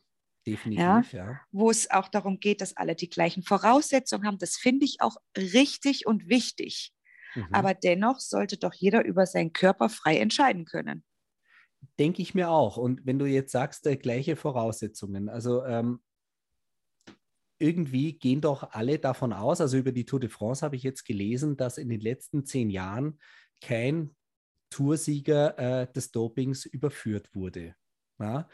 definitiv, 0.46 0.82
ja. 0.82 1.04
ja. 1.14 1.42
Wo 1.52 1.70
es 1.72 1.90
auch 1.92 2.10
darum 2.10 2.42
geht, 2.42 2.60
dass 2.60 2.76
alle 2.76 2.96
die 2.96 3.10
gleichen 3.10 3.44
Voraussetzungen 3.44 4.28
haben. 4.28 4.40
Das 4.40 4.58
finde 4.58 4.86
ich 4.86 4.98
auch 5.00 5.16
richtig 5.38 6.06
und 6.08 6.28
wichtig. 6.28 6.94
Mhm. 7.38 7.48
Aber 7.52 7.74
dennoch 7.74 8.20
sollte 8.20 8.58
doch 8.58 8.74
jeder 8.74 9.06
über 9.06 9.26
seinen 9.26 9.54
Körper 9.54 9.90
frei 9.90 10.18
entscheiden 10.18 10.66
können. 10.66 11.04
Denke 12.00 12.22
ich 12.22 12.34
mir 12.34 12.50
auch. 12.50 12.78
Und 12.78 13.06
wenn 13.06 13.20
du 13.20 13.26
jetzt 13.26 13.52
sagst, 13.52 13.86
äh, 13.86 13.96
gleiche 13.96 14.36
Voraussetzungen, 14.36 15.30
also 15.30 15.64
ähm, 15.64 16.02
irgendwie 17.60 18.14
gehen 18.14 18.42
doch 18.42 18.72
alle 18.72 19.00
davon 19.00 19.34
aus, 19.34 19.62
also 19.62 19.78
über 19.78 19.92
die 19.92 20.06
Tour 20.06 20.20
de 20.20 20.30
France 20.30 20.66
habe 20.66 20.76
ich 20.76 20.84
jetzt 20.84 21.06
gelesen, 21.06 21.58
dass 21.58 21.78
in 21.78 21.90
den 21.90 22.02
letzten 22.02 22.46
zehn 22.46 22.70
Jahren 22.70 23.20
kein 23.62 24.16
Toursieger 24.70 25.58
äh, 25.58 25.92
des 25.92 26.12
Dopings 26.12 26.66
überführt 26.66 27.34
wurde. 27.34 27.76
Ja? 28.20 28.50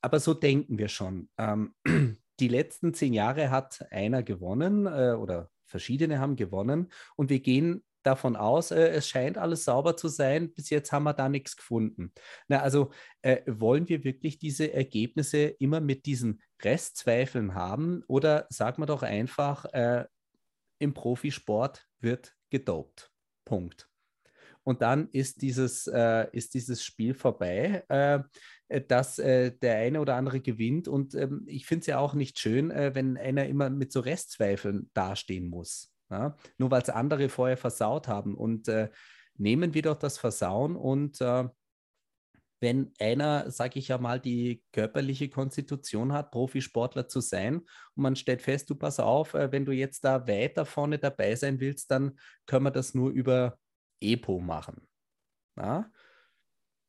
Aber 0.00 0.20
so 0.20 0.34
denken 0.34 0.78
wir 0.78 0.88
schon. 0.88 1.28
Ähm, 1.38 1.74
die 2.40 2.48
letzten 2.48 2.94
zehn 2.94 3.12
Jahre 3.12 3.50
hat 3.50 3.84
einer 3.90 4.22
gewonnen 4.22 4.86
äh, 4.86 5.14
oder 5.18 5.50
verschiedene 5.66 6.18
haben 6.18 6.36
gewonnen 6.36 6.90
und 7.16 7.30
wir 7.30 7.40
gehen 7.40 7.84
davon 8.02 8.36
aus, 8.36 8.70
äh, 8.70 8.88
es 8.88 9.08
scheint 9.08 9.38
alles 9.38 9.64
sauber 9.64 9.96
zu 9.96 10.08
sein. 10.08 10.52
Bis 10.52 10.70
jetzt 10.70 10.92
haben 10.92 11.04
wir 11.04 11.14
da 11.14 11.28
nichts 11.28 11.56
gefunden. 11.56 12.12
Na, 12.48 12.60
also 12.60 12.90
äh, 13.22 13.42
wollen 13.46 13.88
wir 13.88 14.04
wirklich 14.04 14.38
diese 14.38 14.72
Ergebnisse 14.72 15.38
immer 15.58 15.80
mit 15.80 16.06
diesen 16.06 16.42
Restzweifeln 16.62 17.54
haben 17.54 18.02
oder 18.08 18.46
sagen 18.50 18.82
wir 18.82 18.86
doch 18.86 19.02
einfach, 19.02 19.64
äh, 19.72 20.04
im 20.78 20.94
Profisport 20.94 21.86
wird 22.00 22.34
gedopt. 22.50 23.10
Punkt. 23.44 23.90
Und 24.62 24.82
dann 24.82 25.08
ist 25.10 25.42
dieses, 25.42 25.86
äh, 25.86 26.26
ist 26.32 26.54
dieses 26.54 26.84
Spiel 26.84 27.14
vorbei, 27.14 27.84
äh, 27.88 28.80
dass 28.82 29.18
äh, 29.18 29.52
der 29.52 29.76
eine 29.76 30.00
oder 30.00 30.16
andere 30.16 30.40
gewinnt. 30.40 30.86
Und 30.86 31.14
ähm, 31.14 31.44
ich 31.46 31.66
finde 31.66 31.80
es 31.80 31.86
ja 31.86 31.98
auch 31.98 32.14
nicht 32.14 32.38
schön, 32.38 32.70
wenn 32.70 33.16
einer 33.16 33.46
immer 33.46 33.70
mit 33.70 33.90
so 33.92 34.00
Restzweifeln 34.00 34.90
dastehen 34.94 35.48
muss. 35.48 35.92
Ja? 36.10 36.36
Nur 36.58 36.70
weil 36.70 36.82
es 36.82 36.90
andere 36.90 37.28
vorher 37.28 37.56
versaut 37.56 38.08
haben. 38.08 38.34
Und 38.34 38.68
äh, 38.68 38.90
nehmen 39.36 39.74
wir 39.74 39.82
doch 39.82 39.96
das 39.96 40.18
Versauen 40.18 40.76
und 40.76 41.20
äh, 41.20 41.48
wenn 42.60 42.92
einer, 42.98 43.50
sage 43.50 43.78
ich 43.78 43.88
ja 43.88 43.96
mal, 43.96 44.20
die 44.20 44.62
körperliche 44.72 45.30
Konstitution 45.30 46.12
hat, 46.12 46.30
Profisportler 46.30 47.08
zu 47.08 47.20
sein 47.20 47.60
und 47.60 48.02
man 48.02 48.16
stellt 48.16 48.42
fest, 48.42 48.68
du 48.68 48.74
pass 48.74 49.00
auf, 49.00 49.34
äh, 49.34 49.50
wenn 49.50 49.64
du 49.64 49.72
jetzt 49.72 50.04
da 50.04 50.26
weiter 50.28 50.66
vorne 50.66 50.98
dabei 50.98 51.34
sein 51.36 51.58
willst, 51.58 51.90
dann 51.90 52.18
können 52.46 52.64
wir 52.64 52.70
das 52.70 52.94
nur 52.94 53.10
über 53.10 53.58
EPO 54.00 54.40
machen. 54.40 54.86
Ja? 55.56 55.90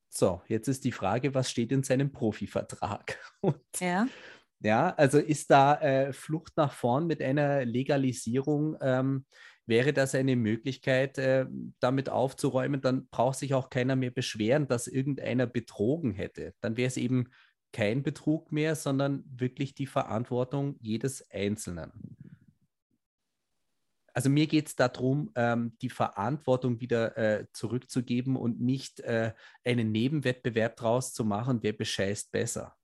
So, 0.10 0.42
jetzt 0.48 0.68
ist 0.68 0.84
die 0.84 0.92
Frage, 0.92 1.34
was 1.34 1.50
steht 1.50 1.72
in 1.72 1.84
seinem 1.84 2.12
Profivertrag? 2.12 3.18
Und 3.42 3.62
ja. 3.80 4.08
Ja, 4.64 4.92
also 4.92 5.18
ist 5.18 5.50
da 5.50 5.76
äh, 5.82 6.14
Flucht 6.14 6.56
nach 6.56 6.74
vorn 6.74 7.08
mit 7.08 7.22
einer 7.22 7.66
Legalisierung, 7.66 8.78
ähm, 8.80 9.26
wäre 9.66 9.92
das 9.94 10.14
eine 10.14 10.36
Möglichkeit, 10.36 11.18
äh, 11.18 11.48
damit 11.80 12.10
aufzuräumen, 12.10 12.82
dann 12.82 13.08
braucht 13.10 13.40
sich 13.40 13.54
auch 13.56 13.70
keiner 13.72 13.96
mehr 13.96 14.12
beschweren, 14.12 14.68
dass 14.68 14.88
irgendeiner 14.88 15.48
betrogen 15.48 16.14
hätte. 16.14 16.54
Dann 16.62 16.78
wäre 16.78 16.88
es 16.88 16.98
eben 16.98 17.30
kein 17.72 18.04
Betrug 18.04 18.52
mehr, 18.52 18.76
sondern 18.76 19.24
wirklich 19.28 19.74
die 19.74 19.88
Verantwortung 19.88 20.76
jedes 20.80 21.28
Einzelnen. 21.32 21.92
Also 24.14 24.30
mir 24.30 24.46
geht 24.48 24.68
es 24.68 24.76
darum, 24.76 25.32
ähm, 25.36 25.78
die 25.82 25.90
Verantwortung 25.90 26.82
wieder 26.82 27.18
äh, 27.18 27.48
zurückzugeben 27.54 28.36
und 28.36 28.60
nicht 28.60 29.00
äh, 29.00 29.34
einen 29.64 29.92
Nebenwettbewerb 29.92 30.76
draus 30.76 31.14
zu 31.14 31.24
machen, 31.24 31.60
wer 31.64 31.74
bescheißt 31.74 32.32
besser. 32.32 32.76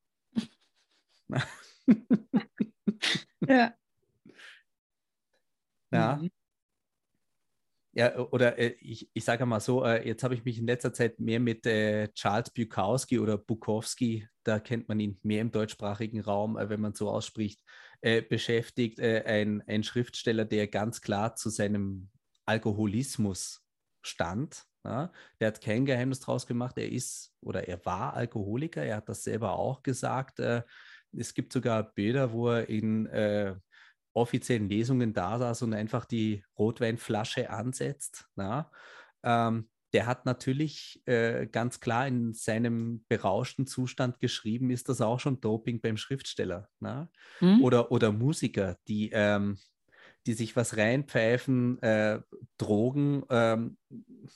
Ja. 3.47 3.73
Ja. 5.91 6.17
Mhm. 6.17 6.29
Ja, 7.93 8.15
oder 8.15 8.59
äh, 8.59 8.75
ich, 8.79 9.09
ich 9.13 9.23
sage 9.23 9.45
mal 9.47 9.59
so, 9.59 9.83
äh, 9.83 10.07
jetzt 10.07 10.23
habe 10.23 10.35
ich 10.35 10.45
mich 10.45 10.59
in 10.59 10.67
letzter 10.67 10.93
Zeit 10.93 11.19
mehr 11.19 11.39
mit 11.39 11.65
äh, 11.65 12.09
Charles 12.13 12.51
Bukowski 12.51 13.17
oder 13.17 13.39
Bukowski, 13.39 14.27
da 14.43 14.59
kennt 14.59 14.87
man 14.87 14.99
ihn 14.99 15.19
mehr 15.23 15.41
im 15.41 15.51
deutschsprachigen 15.51 16.21
Raum, 16.21 16.57
äh, 16.57 16.69
wenn 16.69 16.79
man 16.79 16.93
so 16.93 17.09
ausspricht, 17.09 17.63
äh, 18.01 18.21
beschäftigt. 18.21 18.99
Äh, 18.99 19.23
ein, 19.25 19.63
ein 19.65 19.83
Schriftsteller, 19.83 20.45
der 20.45 20.67
ganz 20.67 21.01
klar 21.01 21.35
zu 21.35 21.49
seinem 21.49 22.09
Alkoholismus 22.45 23.63
stand. 24.03 24.63
Ja? 24.85 25.11
Der 25.39 25.47
hat 25.47 25.61
kein 25.61 25.85
Geheimnis 25.85 26.19
draus 26.19 26.45
gemacht, 26.45 26.77
er 26.77 26.91
ist 26.91 27.33
oder 27.41 27.67
er 27.67 27.83
war 27.83 28.13
Alkoholiker, 28.13 28.83
er 28.83 28.97
hat 28.97 29.09
das 29.09 29.23
selber 29.23 29.53
auch 29.53 29.81
gesagt 29.81 30.39
es 31.17 31.33
gibt 31.33 31.53
sogar 31.53 31.83
Bilder, 31.93 32.31
wo 32.31 32.49
er 32.49 32.69
in 32.69 33.05
äh, 33.07 33.55
offiziellen 34.13 34.69
Lesungen 34.69 35.13
da 35.13 35.37
saß 35.37 35.61
und 35.63 35.73
einfach 35.73 36.05
die 36.05 36.43
Rotweinflasche 36.57 37.49
ansetzt. 37.49 38.25
Na? 38.35 38.71
Ähm, 39.23 39.69
der 39.93 40.05
hat 40.05 40.25
natürlich 40.25 41.01
äh, 41.05 41.47
ganz 41.47 41.79
klar 41.79 42.07
in 42.07 42.33
seinem 42.33 43.05
berauschten 43.07 43.67
Zustand 43.67 44.19
geschrieben, 44.19 44.69
ist 44.69 44.89
das 44.89 45.01
auch 45.01 45.19
schon 45.19 45.39
Doping 45.39 45.79
beim 45.81 45.97
Schriftsteller. 45.97 46.67
Hm? 47.39 47.63
Oder, 47.63 47.91
oder 47.91 48.11
Musiker, 48.11 48.77
die, 48.87 49.11
ähm, 49.13 49.57
die 50.25 50.33
sich 50.33 50.55
was 50.55 50.75
reinpfeifen, 50.75 51.81
äh, 51.81 52.19
Drogen, 52.57 53.23
ähm, 53.29 53.77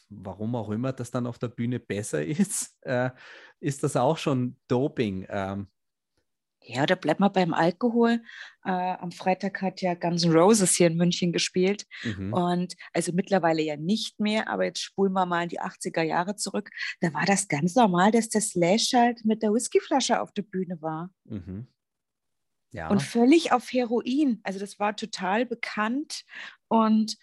warum 0.10 0.56
auch 0.56 0.70
immer 0.70 0.94
das 0.94 1.12
dann 1.12 1.28
auf 1.28 1.38
der 1.38 1.50
Bühne 1.50 1.80
besser 1.80 2.24
ist, 2.26 2.78
äh, 2.82 3.10
ist 3.60 3.84
das 3.84 3.98
auch 3.98 4.18
schon 4.18 4.56
Doping. 4.68 5.26
Ähm, 5.30 5.68
ja, 6.64 6.86
da 6.86 6.96
bleibt 6.96 7.20
mal 7.20 7.30
beim 7.30 7.54
Alkohol. 7.54 8.22
Äh, 8.64 8.70
am 8.72 9.12
Freitag 9.12 9.62
hat 9.62 9.82
ja 9.82 9.96
Guns 9.96 10.24
N' 10.24 10.32
Roses 10.32 10.76
hier 10.76 10.88
in 10.88 10.96
München 10.96 11.32
gespielt. 11.32 11.86
Mhm. 12.04 12.34
Und 12.34 12.76
also 12.94 13.12
mittlerweile 13.14 13.62
ja 13.62 13.78
nicht 13.78 14.20
mehr, 14.20 14.48
aber 14.48 14.66
jetzt 14.66 14.82
spulen 14.82 15.14
wir 15.14 15.26
mal 15.26 15.44
in 15.44 15.50
die 15.50 15.60
80er 15.60 16.04
Jahre 16.04 16.36
zurück. 16.36 16.70
Da 17.00 17.14
war 17.14 17.26
das 17.26 17.48
ganz 17.48 17.76
normal, 17.76 18.12
dass 18.12 18.30
der 18.30 18.42
Slash 18.42 18.94
halt 18.94 19.26
mit 19.26 19.42
der 19.42 19.54
Whiskyflasche 19.54 20.22
auf 20.22 20.32
der 20.34 20.44
Bühne 20.44 20.82
war. 20.82 21.10
Mhm. 21.26 21.68
Ja. 22.72 22.90
Und 22.90 23.02
völlig 23.02 23.52
auf 23.52 23.72
Heroin. 23.72 24.40
Also 24.44 24.60
das 24.60 24.80
war 24.80 24.96
total 24.96 25.46
bekannt. 25.46 26.24
Und 26.68 27.18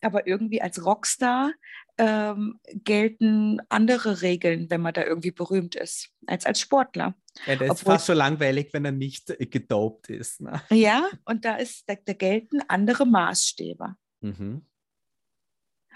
aber 0.00 0.26
irgendwie 0.26 0.62
als 0.62 0.84
Rockstar 0.84 1.52
ähm, 1.96 2.58
gelten 2.66 3.60
andere 3.68 4.22
Regeln, 4.22 4.68
wenn 4.70 4.80
man 4.80 4.94
da 4.94 5.04
irgendwie 5.04 5.30
berühmt 5.30 5.74
ist, 5.76 6.10
als 6.26 6.44
als 6.44 6.60
Sportler. 6.60 7.14
Ja, 7.46 7.56
der 7.56 7.66
ist 7.66 7.70
Obwohl, 7.80 7.94
fast 7.94 8.06
so 8.06 8.12
langweilig, 8.12 8.72
wenn 8.72 8.84
er 8.84 8.92
nicht 8.92 9.30
äh, 9.30 9.46
gedopt 9.46 10.08
ist. 10.10 10.40
Ne? 10.40 10.60
Ja, 10.70 11.08
und 11.24 11.44
da, 11.44 11.56
ist, 11.56 11.88
da, 11.88 11.94
da 11.94 12.12
gelten 12.12 12.60
andere 12.68 13.06
Maßstäbe. 13.06 13.96
Mhm. 14.20 14.66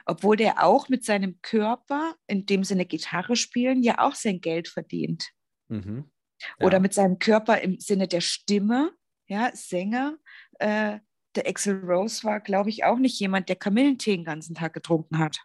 Obwohl 0.07 0.37
der 0.37 0.65
auch 0.65 0.89
mit 0.89 1.05
seinem 1.05 1.41
Körper, 1.43 2.15
in 2.27 2.47
dem 2.47 2.65
Sinne 2.65 2.87
Gitarre 2.87 3.37
spielen, 3.37 3.83
ja 3.83 3.99
auch 3.99 4.15
sein 4.15 4.41
Geld 4.41 4.69
verdient. 4.69 5.31
Mhm. 5.69 6.11
Ja. 6.41 6.67
Oder 6.67 6.81
mit 6.81 6.95
seinem 6.95 7.19
Körper 7.19 7.61
im 7.61 7.81
Sinne 7.81 8.07
der 8.07 8.21
Stimme, 8.21 8.93
ja, 9.27 9.51
Sänger. 9.53 10.17
Äh, 10.61 11.01
der 11.35 11.47
Axel 11.47 11.85
Rose 11.85 12.25
war, 12.25 12.41
glaube 12.41 12.71
ich, 12.71 12.85
auch 12.85 12.99
nicht 12.99 13.21
jemand, 13.21 13.49
der 13.49 13.57
Kamillentee 13.57 14.17
den 14.17 14.25
ganzen 14.25 14.55
Tag 14.55 14.73
getrunken 14.73 15.19
hat 15.19 15.41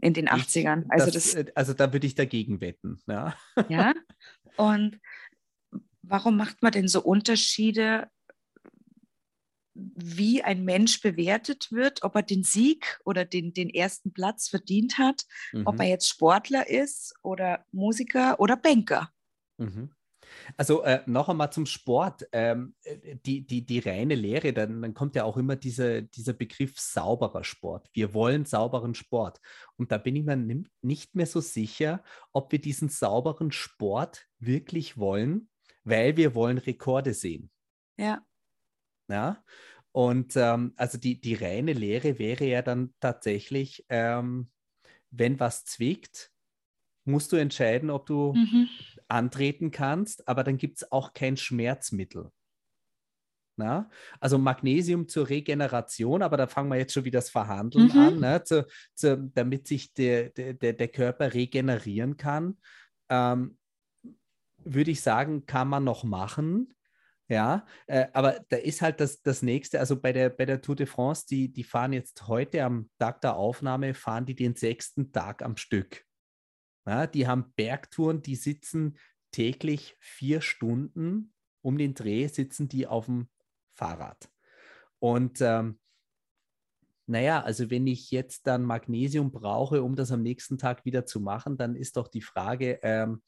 in 0.00 0.14
den 0.14 0.28
80ern. 0.28 0.84
Also, 0.88 1.10
das, 1.10 1.32
das, 1.32 1.34
äh, 1.34 1.52
also 1.54 1.74
da 1.74 1.92
würde 1.92 2.06
ich 2.06 2.14
dagegen 2.14 2.60
wetten. 2.60 3.00
Ja. 3.06 3.36
ja. 3.68 3.92
Und 4.56 4.98
warum 6.02 6.36
macht 6.36 6.62
man 6.62 6.72
denn 6.72 6.88
so 6.88 7.02
Unterschiede, 7.02 8.08
wie 9.74 10.42
ein 10.42 10.64
Mensch 10.64 11.00
bewertet 11.00 11.70
wird, 11.70 12.02
ob 12.02 12.16
er 12.16 12.22
den 12.22 12.42
Sieg 12.42 13.00
oder 13.04 13.24
den, 13.24 13.54
den 13.54 13.70
ersten 13.70 14.12
Platz 14.12 14.48
verdient 14.48 14.98
hat, 14.98 15.24
mhm. 15.52 15.66
ob 15.66 15.78
er 15.78 15.86
jetzt 15.86 16.08
Sportler 16.08 16.68
ist 16.68 17.14
oder 17.22 17.64
Musiker 17.70 18.40
oder 18.40 18.56
Banker? 18.56 19.10
Mhm. 19.58 19.90
Also 20.56 20.82
äh, 20.82 21.02
noch 21.06 21.28
einmal 21.28 21.52
zum 21.52 21.66
Sport. 21.66 22.26
Ähm, 22.32 22.74
äh, 22.84 23.16
die, 23.24 23.46
die, 23.46 23.64
die 23.64 23.78
reine 23.78 24.14
Lehre, 24.14 24.52
dann, 24.52 24.82
dann 24.82 24.94
kommt 24.94 25.16
ja 25.16 25.24
auch 25.24 25.36
immer 25.36 25.56
diese, 25.56 26.02
dieser 26.02 26.32
Begriff 26.32 26.78
sauberer 26.78 27.44
Sport. 27.44 27.88
Wir 27.92 28.14
wollen 28.14 28.44
sauberen 28.44 28.94
Sport. 28.94 29.40
Und 29.76 29.92
da 29.92 29.98
bin 29.98 30.16
ich 30.16 30.24
mir 30.24 30.36
nicht 30.82 31.14
mehr 31.14 31.26
so 31.26 31.40
sicher, 31.40 32.02
ob 32.32 32.52
wir 32.52 32.60
diesen 32.60 32.88
sauberen 32.88 33.52
Sport 33.52 34.26
wirklich 34.38 34.98
wollen, 34.98 35.48
weil 35.84 36.16
wir 36.16 36.34
wollen 36.34 36.58
Rekorde 36.58 37.14
sehen. 37.14 37.50
Ja. 37.98 38.24
Ja. 39.08 39.42
Und 39.92 40.36
ähm, 40.36 40.72
also 40.76 40.98
die, 40.98 41.20
die 41.20 41.34
reine 41.34 41.72
Lehre 41.72 42.18
wäre 42.18 42.44
ja 42.44 42.62
dann 42.62 42.94
tatsächlich, 43.00 43.84
ähm, 43.88 44.50
wenn 45.10 45.40
was 45.40 45.64
zwickt, 45.64 46.30
musst 47.04 47.32
du 47.32 47.36
entscheiden, 47.36 47.90
ob 47.90 48.06
du 48.06 48.32
mhm. 48.32 48.68
Antreten 49.10 49.70
kannst, 49.70 50.26
aber 50.28 50.44
dann 50.44 50.56
gibt 50.56 50.78
es 50.78 50.92
auch 50.92 51.12
kein 51.12 51.36
Schmerzmittel. 51.36 52.30
Na? 53.56 53.90
Also 54.20 54.38
Magnesium 54.38 55.08
zur 55.08 55.28
Regeneration, 55.28 56.22
aber 56.22 56.36
da 56.36 56.46
fangen 56.46 56.70
wir 56.70 56.78
jetzt 56.78 56.94
schon 56.94 57.04
wieder 57.04 57.18
das 57.18 57.30
Verhandeln 57.30 57.88
mhm. 57.88 57.98
an, 57.98 58.20
ne? 58.20 58.42
zu, 58.42 58.66
zu, 58.94 59.30
damit 59.34 59.68
sich 59.68 59.92
der, 59.92 60.30
der, 60.30 60.54
der 60.54 60.88
Körper 60.88 61.34
regenerieren 61.34 62.16
kann. 62.16 62.58
Ähm, 63.10 63.58
würde 64.64 64.90
ich 64.90 65.02
sagen, 65.02 65.46
kann 65.46 65.68
man 65.68 65.84
noch 65.84 66.04
machen. 66.04 66.74
Ja, 67.28 67.64
äh, 67.86 68.08
aber 68.12 68.40
da 68.48 68.56
ist 68.56 68.82
halt 68.82 68.98
das, 68.98 69.22
das 69.22 69.40
nächste, 69.42 69.78
also 69.78 70.00
bei 70.00 70.12
der, 70.12 70.30
bei 70.30 70.46
der 70.46 70.60
Tour 70.60 70.74
de 70.74 70.86
France, 70.86 71.26
die, 71.30 71.52
die 71.52 71.62
fahren 71.62 71.92
jetzt 71.92 72.26
heute 72.26 72.64
am 72.64 72.90
Tag 72.98 73.20
der 73.20 73.36
Aufnahme, 73.36 73.94
fahren 73.94 74.26
die 74.26 74.34
den 74.34 74.56
sechsten 74.56 75.12
Tag 75.12 75.42
am 75.42 75.56
Stück. 75.56 76.04
Ja, 76.86 77.06
die 77.06 77.26
haben 77.26 77.52
Bergtouren, 77.56 78.22
die 78.22 78.36
sitzen 78.36 78.98
täglich 79.30 79.96
vier 80.00 80.40
Stunden 80.40 81.32
um 81.62 81.78
den 81.78 81.94
Dreh, 81.94 82.26
sitzen 82.26 82.68
die 82.68 82.86
auf 82.86 83.06
dem 83.06 83.28
Fahrrad. 83.74 84.30
Und 84.98 85.40
ähm, 85.40 85.78
naja, 87.06 87.42
also 87.42 87.70
wenn 87.70 87.86
ich 87.86 88.10
jetzt 88.10 88.46
dann 88.46 88.64
Magnesium 88.64 89.32
brauche, 89.32 89.82
um 89.82 89.96
das 89.96 90.12
am 90.12 90.22
nächsten 90.22 90.58
Tag 90.58 90.84
wieder 90.84 91.06
zu 91.06 91.20
machen, 91.20 91.56
dann 91.56 91.74
ist 91.74 91.96
doch 91.96 92.08
die 92.08 92.22
Frage, 92.22 92.78
ähm, 92.82 93.22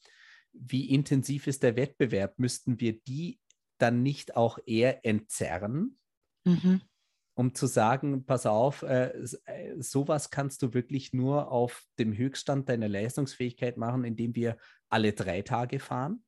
wie 0.53 0.91
intensiv 0.91 1.47
ist 1.47 1.63
der 1.63 1.77
Wettbewerb? 1.77 2.39
Müssten 2.39 2.81
wir 2.81 3.01
die 3.01 3.41
dann 3.79 4.03
nicht 4.03 4.37
auch 4.37 4.59
eher 4.67 5.05
entzerren, 5.05 5.99
mhm. 6.45 6.83
Um 7.35 7.55
zu 7.55 7.67
sagen, 7.67 8.25
pass 8.25 8.47
auf, 8.47 8.83
äh, 8.83 9.09
äh, 9.45 9.81
sowas 9.81 10.31
kannst 10.31 10.63
du 10.63 10.75
wirklich 10.75 11.13
nur 11.13 11.51
auf 11.51 11.85
dem 11.99 12.17
Höchststand 12.17 12.69
deiner 12.69 12.89
Leistungsfähigkeit 12.89 13.77
machen, 13.77 14.05
indem 14.05 14.35
wir 14.35 14.57
alle 14.89 15.13
drei 15.13 15.43
Tage 15.43 15.81
fahren? 15.81 16.25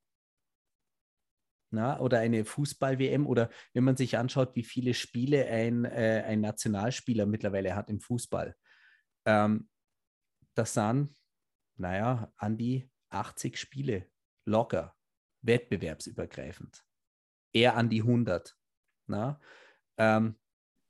Na, 1.71 1.99
oder 1.99 2.21
eine 2.21 2.45
Fußball-WM 2.45 3.27
oder 3.27 3.51
wenn 3.73 3.85
man 3.85 3.97
sich 3.97 4.17
anschaut, 4.17 4.55
wie 4.55 4.63
viele 4.63 4.95
Spiele 4.95 5.47
ein, 5.47 5.85
äh, 5.85 6.23
ein 6.27 6.41
Nationalspieler 6.41 7.27
mittlerweile 7.27 7.75
hat 7.75 7.91
im 7.91 8.01
Fußball. 8.01 8.55
Ähm, 9.27 9.69
das 10.55 10.75
sind, 10.75 11.17
naja, 11.77 12.33
an 12.37 12.57
die 12.57 12.89
80 13.11 13.59
Spiele 13.59 14.09
locker, 14.47 14.95
wettbewerbsübergreifend 15.43 16.85
eher 17.55 17.77
an 17.77 17.89
die 17.89 18.03
100. 18.03 18.57
Na? 19.07 19.41
Ähm, 19.97 20.37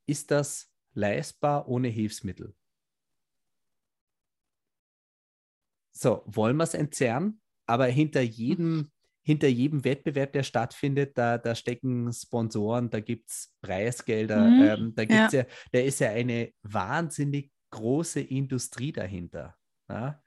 ist 0.06 0.30
das 0.30 0.73
leistbar 0.94 1.68
ohne 1.68 1.88
Hilfsmittel? 1.88 2.54
So, 5.92 6.23
wollen 6.26 6.56
wir 6.56 6.64
es 6.64 6.75
entzerren? 6.75 7.40
Aber 7.66 7.87
hinter 7.87 8.20
jedem, 8.20 8.90
hinter 9.23 9.49
jedem 9.49 9.84
Wettbewerb, 9.84 10.32
der 10.32 10.42
stattfindet, 10.42 11.16
da, 11.16 11.38
da 11.38 11.54
stecken 11.54 12.12
Sponsoren, 12.12 12.90
da 12.90 13.00
gibt 13.00 13.30
es 13.30 13.54
Preisgelder, 13.62 14.44
mhm, 14.44 14.62
ähm, 14.62 14.94
da 14.94 15.04
gibt's 15.04 15.32
ja. 15.32 15.40
ja, 15.40 15.46
da 15.73 15.78
ist 15.78 16.00
ja 16.00 16.11
eine 16.11 16.52
wahnsinnig 16.62 17.50
große 17.70 18.20
Industrie 18.20 18.92
dahinter. 18.92 19.56
Ja? 19.88 20.23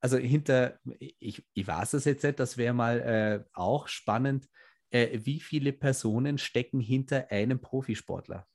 also 0.00 0.16
hinter, 0.16 0.78
ich, 0.98 1.46
ich 1.52 1.66
weiß 1.66 1.92
es 1.94 2.04
jetzt 2.04 2.24
nicht, 2.24 2.40
das 2.40 2.56
wäre 2.56 2.74
mal 2.74 3.00
äh, 3.00 3.44
auch 3.52 3.86
spannend, 3.86 4.48
äh, 4.90 5.20
wie 5.24 5.40
viele 5.40 5.72
Personen 5.72 6.38
stecken 6.38 6.80
hinter 6.80 7.30
einem 7.30 7.60
Profisportler? 7.60 8.46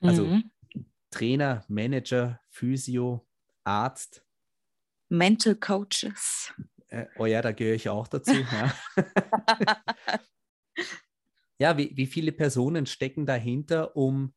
Also 0.00 0.26
mhm. 0.26 0.50
Trainer, 1.10 1.64
Manager, 1.68 2.40
Physio, 2.48 3.26
Arzt. 3.64 4.24
Mental 5.08 5.54
Coaches. 5.54 6.52
Äh, 6.88 7.06
oh 7.16 7.26
ja, 7.26 7.42
da 7.42 7.52
gehöre 7.52 7.74
ich 7.74 7.88
auch 7.88 8.08
dazu. 8.08 8.32
ja, 8.32 8.74
ja 11.58 11.78
wie, 11.78 11.96
wie 11.96 12.06
viele 12.06 12.32
Personen 12.32 12.86
stecken 12.86 13.26
dahinter, 13.26 13.96
um, 13.96 14.34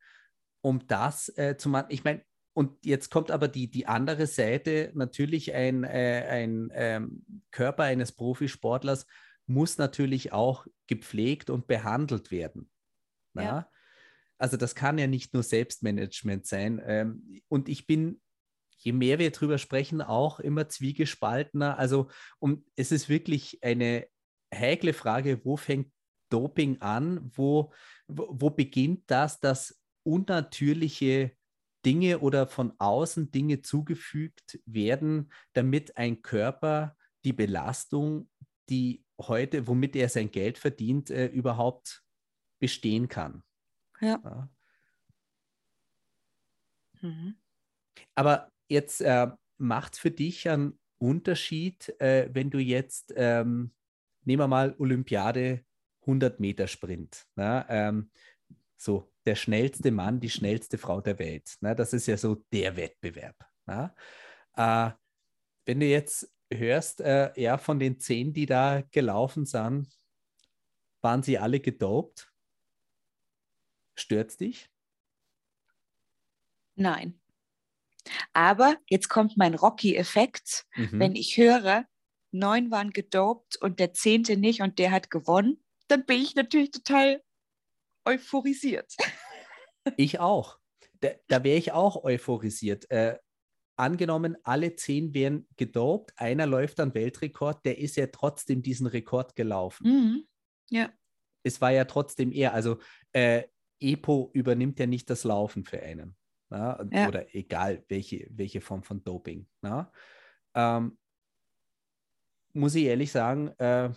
um 0.61 0.87
das 0.87 1.29
äh, 1.37 1.57
zu 1.57 1.69
machen? 1.69 1.87
Ich 1.89 2.03
meine, 2.03 2.23
und 2.53 2.85
jetzt 2.85 3.09
kommt 3.09 3.31
aber 3.31 3.47
die, 3.47 3.69
die 3.69 3.87
andere 3.87 4.27
Seite, 4.27 4.91
natürlich 4.93 5.53
ein, 5.53 5.83
äh, 5.83 6.25
ein 6.29 6.71
ähm, 6.73 7.25
Körper 7.51 7.83
eines 7.83 8.11
Profisportlers 8.11 9.05
muss 9.49 9.77
natürlich 9.77 10.31
auch 10.31 10.67
gepflegt 10.87 11.49
und 11.49 11.67
behandelt 11.67 12.31
werden. 12.31 12.69
Ja. 13.35 13.69
Also 14.37 14.57
das 14.57 14.73
kann 14.75 14.97
ja 14.97 15.07
nicht 15.07 15.33
nur 15.33 15.43
Selbstmanagement 15.43 16.45
sein. 16.45 16.81
Ähm, 16.85 17.41
und 17.49 17.67
ich 17.67 17.85
bin, 17.87 18.21
je 18.77 18.93
mehr 18.93 19.19
wir 19.19 19.31
darüber 19.31 19.57
sprechen, 19.57 20.01
auch 20.01 20.39
immer 20.39 20.69
zwiegespaltener. 20.69 21.77
Also 21.77 22.09
um, 22.39 22.65
es 22.75 22.91
ist 22.91 23.09
wirklich 23.09 23.61
eine 23.63 24.07
heikle 24.53 24.93
Frage, 24.93 25.43
wo 25.43 25.57
fängt 25.57 25.91
Doping 26.29 26.81
an? 26.81 27.29
Wo, 27.35 27.73
wo, 28.07 28.49
beginnt 28.49 29.03
das, 29.07 29.39
das 29.39 29.81
unnatürliche 30.03 31.35
Dinge 31.85 32.19
oder 32.19 32.47
von 32.47 32.73
außen 32.77 33.31
Dinge 33.31 33.61
zugefügt 33.61 34.59
werden, 34.65 35.31
damit 35.53 35.97
ein 35.97 36.21
Körper 36.21 36.95
die 37.25 37.33
Belastung, 37.33 38.29
die 38.69 39.03
heute, 39.19 39.67
womit 39.67 39.95
er 39.95 40.09
sein 40.09 40.31
Geld 40.31 40.57
verdient, 40.57 41.09
äh, 41.09 41.27
überhaupt 41.27 42.03
bestehen 42.59 43.07
kann. 43.07 43.43
Ja. 44.01 44.19
ja. 44.23 44.49
Mhm. 47.01 47.35
Aber 48.15 48.51
jetzt 48.67 49.01
äh, 49.01 49.27
macht 49.57 49.97
für 49.97 50.11
dich 50.11 50.49
einen 50.49 50.79
Unterschied, 50.97 51.89
äh, 51.99 52.29
wenn 52.33 52.49
du 52.49 52.59
jetzt, 52.59 53.13
ähm, 53.15 53.71
nehmen 54.23 54.41
wir 54.41 54.47
mal 54.47 54.75
Olympiade 54.77 55.63
100 56.01 56.39
Meter 56.39 56.67
Sprint. 56.67 57.25
Na, 57.35 57.65
ähm, 57.69 58.11
so 58.77 59.11
der 59.25 59.35
schnellste 59.35 59.91
Mann, 59.91 60.19
die 60.19 60.29
schnellste 60.29 60.77
Frau 60.77 61.01
der 61.01 61.19
Welt. 61.19 61.57
Ne? 61.61 61.75
Das 61.75 61.93
ist 61.93 62.07
ja 62.07 62.17
so 62.17 62.35
der 62.51 62.75
Wettbewerb. 62.75 63.35
Ne? 63.65 63.93
Äh, 64.55 64.91
wenn 65.65 65.79
du 65.79 65.85
jetzt 65.85 66.33
hörst, 66.51 67.01
äh, 67.01 67.31
ja, 67.39 67.57
von 67.57 67.79
den 67.79 67.99
zehn, 67.99 68.33
die 68.33 68.45
da 68.45 68.81
gelaufen 68.91 69.45
sind, 69.45 69.87
waren 71.01 71.23
sie 71.23 71.37
alle 71.37 71.59
gedopt? 71.59 72.31
Stört's 73.95 74.37
dich? 74.37 74.69
Nein. 76.75 77.19
Aber 78.33 78.77
jetzt 78.87 79.09
kommt 79.09 79.37
mein 79.37 79.53
Rocky-Effekt. 79.53 80.65
Mhm. 80.75 80.99
Wenn 80.99 81.15
ich 81.15 81.37
höre, 81.37 81.85
neun 82.31 82.71
waren 82.71 82.91
gedopt 82.91 83.57
und 83.57 83.79
der 83.79 83.93
zehnte 83.93 84.37
nicht 84.37 84.61
und 84.61 84.79
der 84.79 84.91
hat 84.91 85.09
gewonnen, 85.09 85.63
dann 85.87 86.05
bin 86.05 86.21
ich 86.21 86.35
natürlich 86.35 86.71
total 86.71 87.23
euphorisiert. 88.05 88.95
Ich 89.97 90.19
auch. 90.19 90.59
Da, 91.01 91.09
da 91.27 91.43
wäre 91.43 91.57
ich 91.57 91.71
auch 91.71 92.03
euphorisiert. 92.03 92.89
Äh, 92.91 93.17
angenommen, 93.79 94.37
alle 94.43 94.75
zehn 94.75 95.13
wären 95.13 95.47
gedopt, 95.57 96.13
einer 96.17 96.45
läuft 96.45 96.79
dann 96.79 96.93
Weltrekord, 96.93 97.65
der 97.65 97.77
ist 97.77 97.95
ja 97.95 98.07
trotzdem 98.07 98.61
diesen 98.61 98.87
Rekord 98.87 99.35
gelaufen. 99.35 99.87
Mhm. 99.87 100.23
Ja. 100.69 100.89
Es 101.43 101.61
war 101.61 101.71
ja 101.71 101.85
trotzdem 101.85 102.31
er. 102.31 102.53
Also 102.53 102.79
äh, 103.13 103.43
EPO 103.79 104.31
übernimmt 104.33 104.79
ja 104.79 104.85
nicht 104.85 105.09
das 105.09 105.23
Laufen 105.23 105.63
für 105.63 105.81
einen. 105.81 106.15
Na? 106.49 106.83
Ja. 106.91 107.07
Oder 107.07 107.33
egal, 107.33 107.83
welche, 107.87 108.27
welche 108.31 108.61
Form 108.61 108.83
von 108.83 109.03
Doping. 109.03 109.47
Ähm, 110.53 110.97
muss 112.53 112.75
ich 112.75 112.85
ehrlich 112.85 113.11
sagen, 113.11 113.49
äh, 113.59 113.91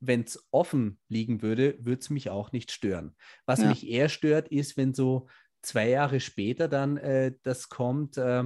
wenn 0.00 0.22
es 0.22 0.46
offen 0.50 1.00
liegen 1.08 1.42
würde, 1.42 1.76
würde 1.80 2.00
es 2.00 2.10
mich 2.10 2.30
auch 2.30 2.52
nicht 2.52 2.70
stören. 2.70 3.16
Was 3.46 3.60
ja. 3.60 3.68
mich 3.68 3.88
eher 3.88 4.08
stört, 4.08 4.48
ist, 4.48 4.76
wenn 4.76 4.94
so 4.94 5.28
zwei 5.62 5.88
Jahre 5.88 6.20
später 6.20 6.68
dann 6.68 6.96
äh, 6.96 7.32
das 7.42 7.68
kommt, 7.68 8.16
äh, 8.16 8.44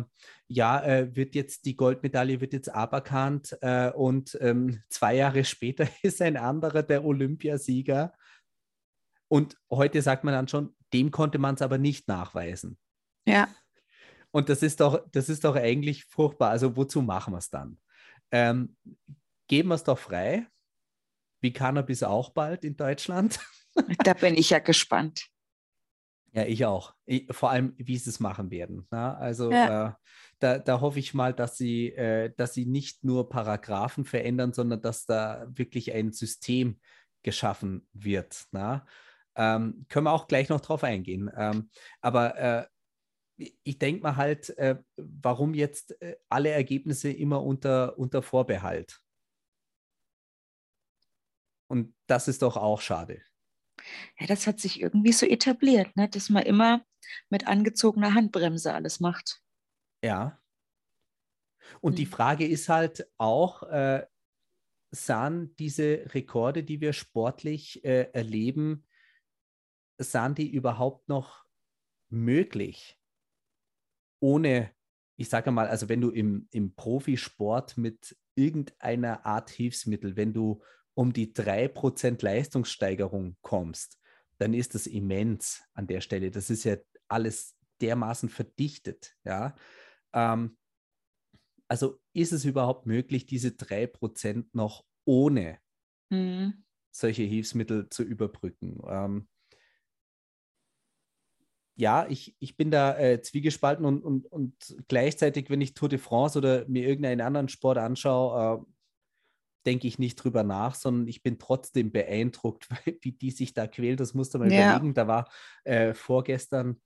ja, 0.49 0.85
äh, 0.85 1.15
wird 1.15 1.35
jetzt 1.35 1.65
die 1.67 1.77
Goldmedaille 1.77 2.41
wird 2.41 2.53
jetzt 2.53 2.69
aberkannt 2.69 3.57
äh, 3.61 3.91
und 3.91 4.37
ähm, 4.41 4.83
zwei 4.89 5.17
Jahre 5.17 5.45
später 5.45 5.89
ist 6.03 6.23
ein 6.23 6.37
anderer 6.37 6.83
der 6.83 7.05
Olympiasieger. 7.05 8.13
Und 9.29 9.57
heute 9.71 10.03
sagt 10.03 10.25
man 10.25 10.35
dann 10.35 10.49
schon, 10.49 10.75
dem 10.93 11.11
konnte 11.11 11.39
man 11.39 11.55
es 11.55 11.63
aber 11.63 11.79
nicht 11.79 12.07
nachweisen. 12.07 12.79
Ja. 13.27 13.49
Und 14.31 14.49
das 14.49 14.63
ist 14.63 14.81
doch, 14.81 15.07
das 15.13 15.29
ist 15.29 15.45
doch 15.45 15.57
eigentlich 15.57 16.05
furchtbar. 16.05 16.51
Also 16.51 16.77
wozu 16.77 17.03
machen 17.03 17.33
wir 17.33 17.39
es 17.39 17.51
dann? 17.51 17.79
Ähm, 18.31 18.77
geben 19.49 19.69
wir 19.71 19.75
es 19.75 19.85
doch 19.85 19.99
frei, 19.99 20.47
wie 21.41 21.53
Cannabis 21.53 22.03
auch 22.03 22.31
bald 22.31 22.65
in 22.65 22.77
Deutschland. 22.77 23.39
Da 24.05 24.13
bin 24.13 24.37
ich 24.37 24.51
ja 24.51 24.59
gespannt. 24.59 25.32
Ja, 26.35 26.45
ich 26.45 26.65
auch. 26.65 26.95
Ich, 27.05 27.27
vor 27.31 27.51
allem, 27.51 27.75
wie 27.77 27.99
sie 27.99 28.09
es 28.09 28.19
machen 28.19 28.51
werden. 28.51 28.87
Na? 28.91 29.11
Ne? 29.11 29.19
Also 29.19 29.51
ja. 29.51 29.89
äh, 29.89 29.93
da, 30.39 30.59
da 30.59 30.81
hoffe 30.81 30.99
ich 30.99 31.13
mal, 31.13 31.35
dass 31.35 31.59
sie, 31.59 31.93
äh, 31.93 32.33
dass 32.37 32.55
sie 32.55 32.65
nicht 32.65 33.05
nur 33.05 33.29
Paragraphen 33.29 34.07
verändern, 34.07 34.55
sondern 34.55 34.81
dass 34.81 35.05
da 35.05 35.47
wirklich 35.51 35.93
ein 35.93 36.13
System 36.13 36.81
geschaffen 37.23 37.87
wird. 37.93 38.47
Na? 38.51 38.75
Ne? 38.75 38.87
Ähm, 39.35 39.87
können 39.89 40.07
wir 40.07 40.13
auch 40.13 40.27
gleich 40.27 40.49
noch 40.49 40.61
drauf 40.61 40.85
eingehen. 40.85 41.31
Ähm, 41.37 41.71
aber 42.01 42.39
äh, 42.39 42.67
ich 43.63 43.79
denke 43.79 44.03
mal 44.03 44.17
halt, 44.17 44.57
äh, 44.59 44.77
warum 44.97 45.55
jetzt 45.55 46.01
äh, 46.01 46.17
alle 46.29 46.51
Ergebnisse 46.51 47.11
immer 47.11 47.43
unter, 47.43 47.99
unter 47.99 48.23
Vorbehalt? 48.23 49.01
Und 51.67 51.95
das 52.07 52.29
ist 52.29 52.43
doch 52.43 52.57
auch 52.57 52.81
schade. 52.81 53.23
Ja, 54.19 54.27
das 54.27 54.47
hat 54.47 54.61
sich 54.61 54.81
irgendwie 54.81 55.13
so 55.13 55.27
etabliert, 55.27 55.97
ne? 55.97 56.09
dass 56.09 56.31
man 56.31 56.45
immer 56.45 56.85
mit 57.31 57.47
angezogener 57.47 58.15
Handbremse 58.15 58.73
alles 58.73 59.01
macht. 59.01 59.43
Ja. 60.05 60.41
Und 61.81 61.93
hm. 61.93 61.97
die 61.97 62.07
Frage 62.07 62.47
ist 62.47 62.69
halt 62.69 63.09
auch, 63.19 63.63
äh, 63.65 64.07
sahen 64.91 65.57
diese 65.57 66.15
Rekorde, 66.15 66.63
die 66.63 66.81
wir 66.81 66.93
sportlich 66.93 67.85
äh, 67.85 68.11
erleben, 68.13 68.85
sahen 69.99 70.35
die 70.35 70.51
überhaupt 70.51 71.09
noch 71.09 71.45
möglich? 72.11 72.99
Ohne, 74.21 74.71
ich 75.17 75.29
sage 75.29 75.51
mal, 75.51 75.67
also 75.67 75.89
wenn 75.89 76.01
du 76.01 76.11
im, 76.11 76.47
im 76.51 76.75
Profisport 76.75 77.79
mit 77.79 78.17
irgendeiner 78.35 79.27
Art 79.27 79.51
Hilfsmittel, 79.51 80.17
wenn 80.17 80.33
du 80.33 80.63
um 80.95 81.13
die 81.13 81.33
3% 81.33 82.23
Leistungssteigerung 82.23 83.37
kommst, 83.43 83.99
dann 84.39 84.55
ist 84.55 84.75
das 84.75 84.87
immens 84.87 85.63
an 85.75 85.87
der 85.87 86.01
Stelle. 86.01 86.31
Das 86.31 86.51
ist 86.51 86.65
ja 86.65 86.77
alles 87.09 87.57
dermaßen 87.81 88.29
verdichtet. 88.29 89.17
Ja? 89.25 89.55
Ähm, 90.13 90.57
also 91.69 92.01
ist 92.13 92.33
es 92.33 92.45
überhaupt 92.45 92.87
möglich, 92.87 93.27
diese 93.27 93.49
3% 93.49 94.47
noch 94.53 94.85
ohne 95.05 95.59
mhm. 96.11 96.65
solche 96.91 97.23
Hilfsmittel 97.23 97.89
zu 97.89 98.03
überbrücken? 98.03 98.81
Ähm, 98.87 99.29
ja, 101.75 102.07
ich, 102.09 102.37
ich 102.39 102.57
bin 102.57 102.71
da 102.71 102.99
äh, 102.99 103.23
zwiegespalten 103.23 103.85
und, 103.85 104.05
und, 104.05 104.27
und 104.27 104.77
gleichzeitig, 104.89 105.49
wenn 105.49 105.61
ich 105.61 105.75
Tour 105.75 105.89
de 105.89 105.99
France 105.99 106.37
oder 106.37 106.69
mir 106.69 106.87
irgendeinen 106.87 107.23
anderen 107.23 107.49
Sport 107.49 107.79
anschaue, 107.79 108.61
äh, 108.61 108.73
denke 109.67 109.87
ich 109.87 109.99
nicht 109.99 110.17
drüber 110.17 110.43
nach, 110.43 110.75
sondern 110.75 111.09
ich 111.09 111.23
bin 111.23 111.39
trotzdem 111.39 111.93
beeindruckt, 111.93 112.69
wie 113.03 113.13
die 113.13 113.31
sich 113.31 113.55
da 113.55 113.67
quält. 113.67 114.01
Das 114.01 114.15
musste 114.15 114.39
man 114.39 114.51
ja. 114.51 114.71
überlegen. 114.71 114.95
Da 114.95 115.07
war 115.07 115.31
äh, 115.65 115.95
vorgestern 115.95 116.81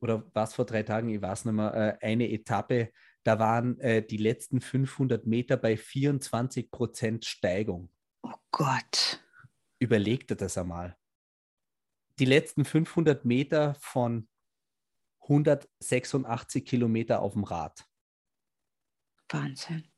oder 0.00 0.24
war 0.34 0.44
es 0.44 0.54
vor 0.54 0.66
drei 0.66 0.82
Tagen, 0.82 1.08
ich 1.08 1.22
weiß 1.22 1.46
nicht 1.46 1.54
mehr, 1.54 1.98
äh, 2.00 2.06
eine 2.06 2.30
Etappe, 2.30 2.90
da 3.22 3.38
waren 3.38 3.80
äh, 3.80 4.04
die 4.04 4.18
letzten 4.18 4.60
500 4.60 5.26
Meter 5.26 5.56
bei 5.56 5.78
24 5.78 6.70
Prozent 6.70 7.24
Steigung. 7.24 7.88
Oh 8.22 8.34
Gott. 8.50 9.24
Überleg 9.78 10.28
dir 10.28 10.36
das 10.36 10.58
einmal. 10.58 10.96
Die 12.18 12.26
letzten 12.26 12.64
500 12.66 13.24
Meter 13.24 13.74
von 13.80 14.28
186 15.22 16.66
Kilometer 16.66 17.22
auf 17.22 17.32
dem 17.32 17.44
Rad. 17.44 17.88
Wahnsinn. 19.30 19.88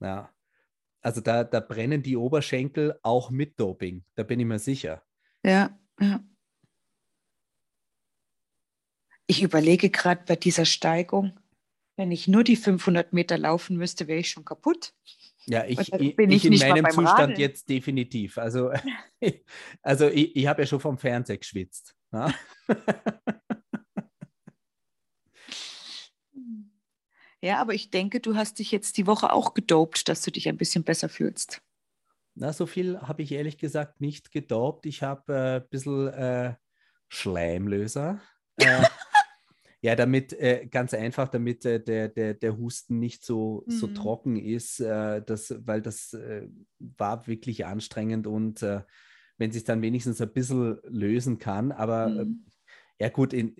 Ja. 0.00 0.32
Also 1.02 1.20
da, 1.20 1.44
da 1.44 1.60
brennen 1.60 2.02
die 2.02 2.16
Oberschenkel 2.16 2.98
auch 3.02 3.30
mit 3.30 3.58
Doping, 3.58 4.04
da 4.16 4.22
bin 4.22 4.40
ich 4.40 4.46
mir 4.46 4.58
sicher. 4.58 5.02
Ja, 5.42 5.78
ja. 5.98 6.20
Ich 9.26 9.42
überlege 9.42 9.90
gerade 9.90 10.24
bei 10.26 10.36
dieser 10.36 10.64
Steigung, 10.64 11.38
wenn 11.96 12.10
ich 12.10 12.28
nur 12.28 12.44
die 12.44 12.56
500 12.56 13.12
Meter 13.12 13.38
laufen 13.38 13.76
müsste, 13.76 14.08
wäre 14.08 14.18
ich 14.18 14.30
schon 14.30 14.44
kaputt. 14.44 14.92
Ja, 15.46 15.64
ich, 15.64 15.78
ich, 15.78 16.18
ich 16.18 16.44
in 16.44 16.58
meinem 16.58 16.84
Zustand 16.86 17.18
Radeln. 17.18 17.40
jetzt 17.40 17.68
definitiv. 17.68 18.38
Also, 18.38 18.72
also 19.82 20.08
ich, 20.08 20.36
ich 20.36 20.46
habe 20.46 20.62
ja 20.62 20.66
schon 20.66 20.80
vom 20.80 20.98
Fernseher 20.98 21.38
geschwitzt. 21.38 21.94
Ja? 22.12 22.32
Ja, 27.42 27.60
aber 27.60 27.74
ich 27.74 27.90
denke, 27.90 28.20
du 28.20 28.36
hast 28.36 28.58
dich 28.58 28.70
jetzt 28.70 28.98
die 28.98 29.06
Woche 29.06 29.32
auch 29.32 29.54
gedopt, 29.54 30.08
dass 30.08 30.22
du 30.22 30.30
dich 30.30 30.48
ein 30.48 30.58
bisschen 30.58 30.84
besser 30.84 31.08
fühlst. 31.08 31.62
Na, 32.34 32.52
so 32.52 32.66
viel 32.66 33.00
habe 33.00 33.22
ich 33.22 33.32
ehrlich 33.32 33.58
gesagt 33.58 34.00
nicht 34.00 34.30
gedopt. 34.30 34.86
Ich 34.86 35.02
habe 35.02 35.32
äh, 35.32 35.56
ein 35.56 35.68
bisschen 35.68 36.08
äh, 36.08 36.54
Schleimlöser. 37.08 38.20
Äh, 38.56 38.82
ja, 39.80 39.96
damit, 39.96 40.34
äh, 40.34 40.66
ganz 40.70 40.92
einfach, 40.92 41.28
damit 41.28 41.64
äh, 41.64 41.82
der, 41.82 42.08
der, 42.08 42.34
der 42.34 42.58
Husten 42.58 42.98
nicht 42.98 43.24
so, 43.24 43.64
mhm. 43.66 43.70
so 43.70 43.86
trocken 43.88 44.36
ist, 44.36 44.80
äh, 44.80 45.22
das, 45.22 45.54
weil 45.66 45.80
das 45.80 46.16
war 46.78 47.26
wirklich 47.26 47.64
anstrengend 47.66 48.26
und 48.26 48.62
wenn 48.62 49.52
sich 49.52 49.64
dann 49.64 49.80
wenigstens 49.80 50.20
ein 50.20 50.32
bisschen 50.32 50.78
lösen 50.84 51.38
kann, 51.38 51.72
aber 51.72 52.08
mhm. 52.08 52.44
ja 52.98 53.08
gut, 53.08 53.32
in, 53.32 53.54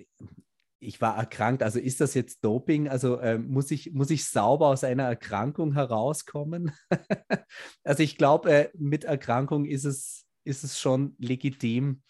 ich 0.81 1.01
war 1.01 1.16
erkrankt. 1.16 1.62
Also 1.62 1.79
ist 1.79 2.01
das 2.01 2.14
jetzt 2.14 2.43
Doping? 2.43 2.88
Also 2.88 3.19
äh, 3.19 3.38
muss, 3.38 3.71
ich, 3.71 3.93
muss 3.93 4.11
ich 4.11 4.25
sauber 4.25 4.69
aus 4.69 4.83
einer 4.83 5.05
Erkrankung 5.05 5.75
herauskommen? 5.75 6.73
also 7.85 8.03
ich 8.03 8.16
glaube, 8.16 8.51
äh, 8.51 8.71
mit 8.75 9.05
Erkrankung 9.05 9.66
ist 9.66 9.85
es, 9.85 10.27
ist 10.45 10.64
es 10.64 10.81
schon 10.81 11.14
legitim, 11.19 12.03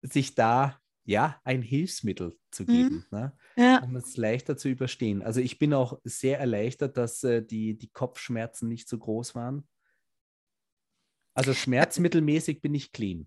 sich 0.00 0.34
da 0.34 0.80
ja 1.04 1.40
ein 1.44 1.62
Hilfsmittel 1.62 2.38
zu 2.50 2.64
geben, 2.64 3.06
mhm. 3.10 3.18
ne? 3.18 3.36
ja. 3.56 3.82
um 3.82 3.94
es 3.96 4.16
leichter 4.16 4.56
zu 4.56 4.68
überstehen. 4.68 5.22
Also 5.22 5.40
ich 5.40 5.58
bin 5.58 5.74
auch 5.74 6.00
sehr 6.04 6.38
erleichtert, 6.38 6.96
dass 6.96 7.22
äh, 7.24 7.42
die, 7.42 7.76
die 7.76 7.90
Kopfschmerzen 7.90 8.68
nicht 8.68 8.88
so 8.88 8.98
groß 8.98 9.34
waren. 9.34 9.68
Also 11.34 11.54
schmerzmittelmäßig 11.54 12.60
bin 12.60 12.74
ich 12.74 12.92
clean. 12.92 13.26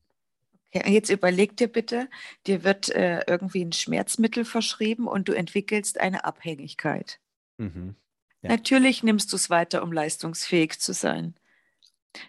Ja, 0.75 0.89
jetzt 0.89 1.09
überleg 1.09 1.55
dir 1.55 1.69
bitte, 1.69 2.09
dir 2.47 2.65
wird 2.65 2.89
äh, 2.89 3.21
irgendwie 3.27 3.63
ein 3.63 3.71
Schmerzmittel 3.71 4.43
verschrieben 4.43 5.07
und 5.07 5.29
du 5.29 5.31
entwickelst 5.31 6.01
eine 6.01 6.25
Abhängigkeit. 6.25 7.21
Mhm. 7.57 7.95
Ja. 8.41 8.49
Natürlich 8.49 9.01
nimmst 9.01 9.31
du 9.31 9.37
es 9.37 9.49
weiter, 9.49 9.81
um 9.83 9.93
leistungsfähig 9.93 10.77
zu 10.79 10.93
sein. 10.93 11.35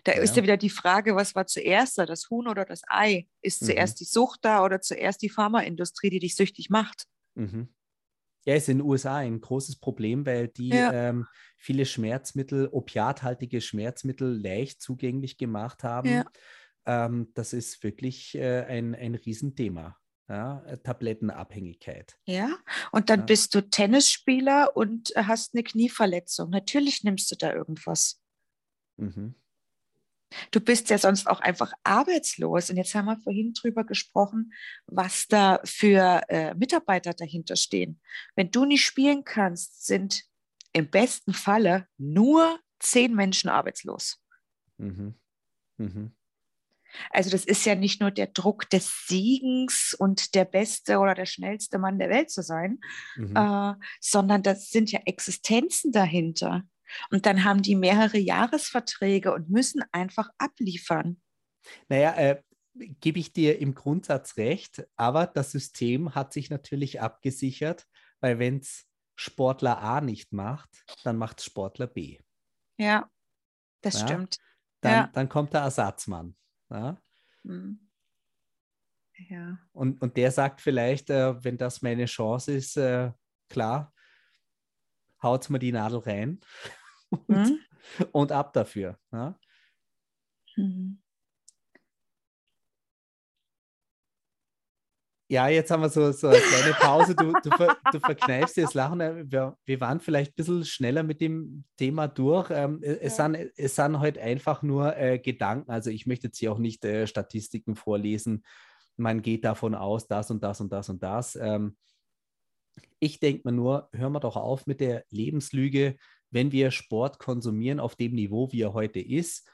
Da 0.05 0.13
ja. 0.13 0.21
ist 0.21 0.37
ja 0.37 0.45
wieder 0.45 0.57
die 0.57 0.71
Frage, 0.71 1.17
was 1.17 1.35
war 1.35 1.47
zuerst 1.47 1.99
da, 1.99 2.07
das 2.07 2.31
Huhn 2.31 2.47
oder 2.47 2.65
das 2.65 2.83
Ei? 2.87 3.27
Ist 3.43 3.63
mhm. 3.63 3.67
zuerst 3.67 3.99
die 3.99 4.05
Sucht 4.05 4.41
da 4.45 4.63
oder 4.63 4.81
zuerst 4.81 5.23
die 5.23 5.29
Pharmaindustrie, 5.29 6.11
die 6.11 6.21
dich 6.21 6.37
süchtig 6.37 6.71
macht? 6.71 7.07
Mhm. 7.35 7.69
Ja, 8.45 8.55
ist 8.55 8.69
in 8.69 8.79
den 8.79 8.87
USA 8.87 9.17
ein 9.17 9.41
großes 9.41 9.81
Problem, 9.81 10.25
weil 10.25 10.47
die 10.47 10.69
ja. 10.69 10.93
ähm, 10.93 11.27
viele 11.57 11.85
Schmerzmittel, 11.85 12.69
opiathaltige 12.71 13.61
Schmerzmittel 13.61 14.41
leicht 14.41 14.81
zugänglich 14.81 15.37
gemacht 15.37 15.83
haben. 15.83 16.09
Ja 16.09 16.25
ähm, 16.87 17.29
das 17.35 17.53
ist 17.53 17.83
wirklich 17.83 18.35
äh, 18.35 18.65
ein, 18.65 18.95
ein 18.95 19.15
Riesenthema. 19.15 19.97
Ja, 20.29 20.65
äh, 20.65 20.79
Tablettenabhängigkeit. 20.79 22.19
Ja, 22.25 22.51
und 22.91 23.11
dann 23.11 23.21
ja. 23.21 23.27
bist 23.27 23.55
du 23.55 23.61
Tennisspieler 23.61 24.77
und 24.77 25.13
hast 25.15 25.55
eine 25.55 25.63
Knieverletzung. 25.63 26.51
Natürlich 26.51 27.05
nimmst 27.05 27.31
du 27.31 27.37
da 27.37 27.53
irgendwas. 27.53 28.21
Mhm. 28.97 29.37
Du 30.51 30.61
bist 30.61 30.91
ja 30.91 30.99
sonst 30.99 31.29
auch 31.29 31.41
einfach 31.41 31.73
arbeitslos. 31.85 32.71
Und 32.71 32.77
jetzt 32.77 32.95
haben 32.95 33.07
wir 33.07 33.19
vorhin 33.19 33.53
drüber 33.53 33.85
gesprochen, 33.85 34.53
was 34.87 35.29
da 35.29 35.61
für 35.65 36.23
äh, 36.29 36.55
Mitarbeiter 36.55 37.15
dahinter 37.15 37.55
stehen. 37.55 38.01
Wenn 38.35 38.51
du 38.51 38.65
nicht 38.65 38.85
spielen 38.85 39.25
kannst, 39.25 39.87
sind 39.87 40.25
im 40.73 40.91
besten 40.91 41.33
Falle 41.33 41.87
nur 41.99 42.59
zehn 42.81 43.15
Menschen 43.15 43.49
arbeitslos. 43.49 44.21
Mhm. 44.79 45.15
Mhm. 45.79 46.16
Also 47.11 47.31
das 47.31 47.45
ist 47.45 47.65
ja 47.65 47.75
nicht 47.75 48.01
nur 48.01 48.11
der 48.11 48.29
Druck 48.29 48.69
des 48.71 49.07
Siegens 49.07 49.95
und 49.99 50.35
der 50.35 50.45
beste 50.45 50.99
oder 50.99 51.15
der 51.15 51.27
schnellste 51.27 51.79
Mann 51.79 51.99
der 51.99 52.11
Welt 52.11 52.31
zu 52.31 52.43
sein, 52.43 52.79
mhm. 53.17 53.37
äh, 53.37 53.75
sondern 54.01 54.43
das 54.43 54.71
sind 54.71 54.93
ja 54.93 55.01
Existenzen 55.05 55.93
dahinter. 55.93 56.63
Und 57.11 57.27
dann 57.27 57.45
haben 57.45 57.63
die 57.63 57.75
mehrere 57.75 58.19
Jahresverträge 58.19 59.33
und 59.33 59.51
müssen 59.51 59.83
einfach 59.93 60.29
abliefern. 60.39 61.21
Naja, 61.89 62.15
äh, 62.15 62.43
gebe 63.01 63.19
ich 63.19 63.33
dir 63.33 63.59
im 63.59 63.75
Grundsatz 63.75 64.37
recht, 64.37 64.87
aber 64.97 65.27
das 65.27 65.53
System 65.53 66.15
hat 66.15 66.33
sich 66.33 66.51
natürlich 66.51 67.01
abgesichert, 67.01 67.87
weil 68.21 68.39
wenn 68.39 68.59
es 68.59 68.87
Sportler 69.17 69.79
A 69.79 70.01
nicht 70.01 70.33
macht, 70.33 70.85
dann 71.03 71.17
macht 71.17 71.43
Sportler 71.43 71.87
B. 71.87 72.19
Ja, 72.79 73.11
das 73.81 74.01
ja? 74.01 74.07
stimmt. 74.07 74.39
Dann, 74.83 74.93
ja. 74.93 75.11
dann 75.13 75.29
kommt 75.29 75.55
der 75.55 75.63
Ersatzmann. 75.63 76.37
Ja? 76.71 77.01
Mhm. 77.43 77.81
ja. 79.29 79.59
Und, 79.73 80.01
und 80.03 80.17
der 80.17 80.31
sagt 80.31 80.61
vielleicht, 80.61 81.11
äh, 81.11 81.43
wenn 81.45 81.57
das 81.57 81.83
meine 81.83 82.07
Chance 82.07 82.53
ist, 82.53 82.77
äh, 82.77 83.13
klar, 83.49 83.93
haut 85.23 85.49
mir 85.51 85.59
die 85.59 85.73
Nadel 85.73 86.01
rein 86.01 86.41
und, 87.11 87.29
mhm. 87.29 87.59
und 88.13 88.33
ab 88.33 88.53
dafür. 88.53 88.99
Ja? 89.13 89.39
Mhm. 90.57 91.03
Ja, 95.29 95.49
jetzt 95.49 95.73
haben 95.73 95.83
wir 95.83 95.89
so, 95.89 96.13
so 96.13 96.29
eine 96.29 96.39
kleine 96.39 96.75
Pause. 96.75 97.17
Du, 97.17 97.33
du, 97.43 97.51
ver, 97.57 97.77
du 97.93 97.99
verkneifst 97.99 98.57
dir 98.57 98.63
das 98.63 98.75
Lachen. 98.75 99.01
Wir, 99.01 99.57
wir, 99.65 99.81
waren 99.81 99.99
vielleicht 99.99 100.33
ein 100.33 100.37
bisschen 100.37 100.65
schneller 100.65 101.03
mit 101.03 101.21
dem 101.21 101.65
Thema 101.77 102.07
durch. 102.07 102.51
Ähm, 102.53 102.81
es, 102.83 103.19
ja. 103.19 103.25
sind, 103.25 103.51
es 103.57 103.75
sind 103.75 103.99
heute 103.99 104.21
einfach 104.21 104.63
nur 104.63 104.97
äh, 104.97 105.19
Gedanken. 105.19 105.71
Also 105.71 105.91
ich 105.91 106.07
möchte 106.07 106.29
jetzt 106.29 106.39
hier 106.39 106.53
auch 106.53 106.59
nicht 106.59 106.85
äh, 106.85 107.09
Statistiken 107.09 107.75
vorlesen. 107.75 108.45
Man 108.97 109.21
geht 109.21 109.45
davon 109.45 109.75
aus, 109.75 110.07
das 110.07 110.31
und 110.31 110.45
das 110.45 110.61
und 110.61 110.71
das 110.71 110.89
und 110.89 111.03
das. 111.03 111.35
Ähm, 111.35 111.77
ich 113.01 113.19
denke 113.19 113.43
mir 113.45 113.53
nur, 113.53 113.89
hören 113.93 114.13
wir 114.13 114.21
doch 114.21 114.37
auf 114.37 114.67
mit 114.67 114.81
der 114.81 115.05
Lebenslüge, 115.11 115.97
wenn 116.31 116.53
wir 116.53 116.71
Sport 116.71 117.19
konsumieren 117.19 117.81
auf 117.81 117.97
dem 117.97 118.15
Niveau, 118.15 118.53
wie 118.53 118.63
er 118.63 118.75
heute 118.75 119.01
ist, 119.01 119.51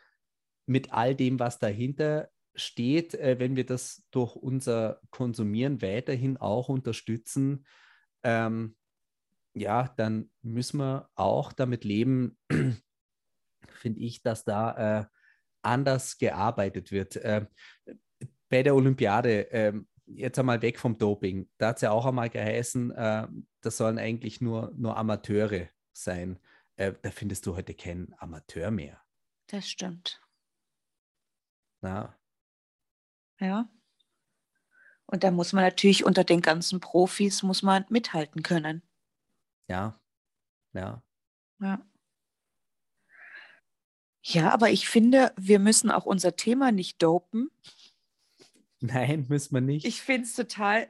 mit 0.67 0.93
all 0.93 1.15
dem, 1.15 1.39
was 1.39 1.59
dahinter 1.59 2.29
steht, 2.55 3.15
äh, 3.15 3.39
wenn 3.39 3.57
wir 3.57 3.67
das 3.67 4.05
durch 4.11 4.37
unser 4.37 5.01
Konsumieren 5.11 5.83
weiterhin 5.83 6.37
auch 6.37 6.69
unterstützen, 6.69 7.67
ähm, 8.23 8.77
ja, 9.55 9.93
dann 9.97 10.31
müssen 10.43 10.79
wir 10.79 11.11
auch 11.15 11.53
damit 11.53 11.85
leben, 11.85 12.39
finde 13.69 14.01
ich, 14.01 14.23
dass 14.23 14.45
da 14.45 15.01
äh, 15.01 15.07
anders 15.63 16.19
gearbeitet 16.19 16.91
wird. 16.91 17.17
Äh, 17.17 17.47
bei 18.49 18.63
der 18.63 18.75
Olympiade, 18.75 19.51
äh, 19.51 19.73
jetzt 20.07 20.39
einmal 20.39 20.63
weg 20.63 20.79
vom 20.79 20.99
Doping, 20.99 21.49
da 21.59 21.69
hat 21.69 21.77
es 21.77 21.83
ja 21.83 21.91
auch 21.91 22.07
einmal 22.07 22.31
geheißen, 22.31 22.91
äh, 22.91 23.29
das 23.61 23.77
sollen 23.77 23.99
eigentlich 23.99 24.41
nur, 24.41 24.73
nur 24.77 24.97
Amateure 24.97 25.69
sein. 25.93 26.39
Äh, 26.77 26.93
da 27.03 27.11
findest 27.11 27.47
du 27.47 27.57
heute 27.57 27.75
keinen 27.75 28.15
Amateur 28.19 28.71
mehr. 28.71 29.01
Das 29.47 29.69
stimmt. 29.69 30.21
Na, 31.81 32.17
ja. 33.43 33.69
Und 35.07 35.25
da 35.25 35.31
muss 35.31 35.53
man 35.53 35.65
natürlich 35.65 36.05
unter 36.05 36.25
den 36.25 36.41
ganzen 36.41 36.81
Profis 36.81 37.43
muss 37.43 37.63
man 37.63 37.85
mithalten 37.91 38.43
können. 38.43 38.83
Ja, 39.69 40.01
ja. 40.73 41.03
Ja. 41.61 41.85
Ja, 44.25 44.51
aber 44.51 44.71
ich 44.71 44.89
finde, 44.89 45.33
wir 45.37 45.59
müssen 45.59 45.91
auch 45.91 46.07
unser 46.07 46.37
Thema 46.37 46.71
nicht 46.71 47.03
dopen. 47.03 47.51
Nein, 48.81 49.27
müssen 49.29 49.55
wir 49.55 49.61
nicht. 49.61 49.85
Ich 49.85 50.01
finde 50.01 50.23
es 50.23 50.35
total 50.35 50.89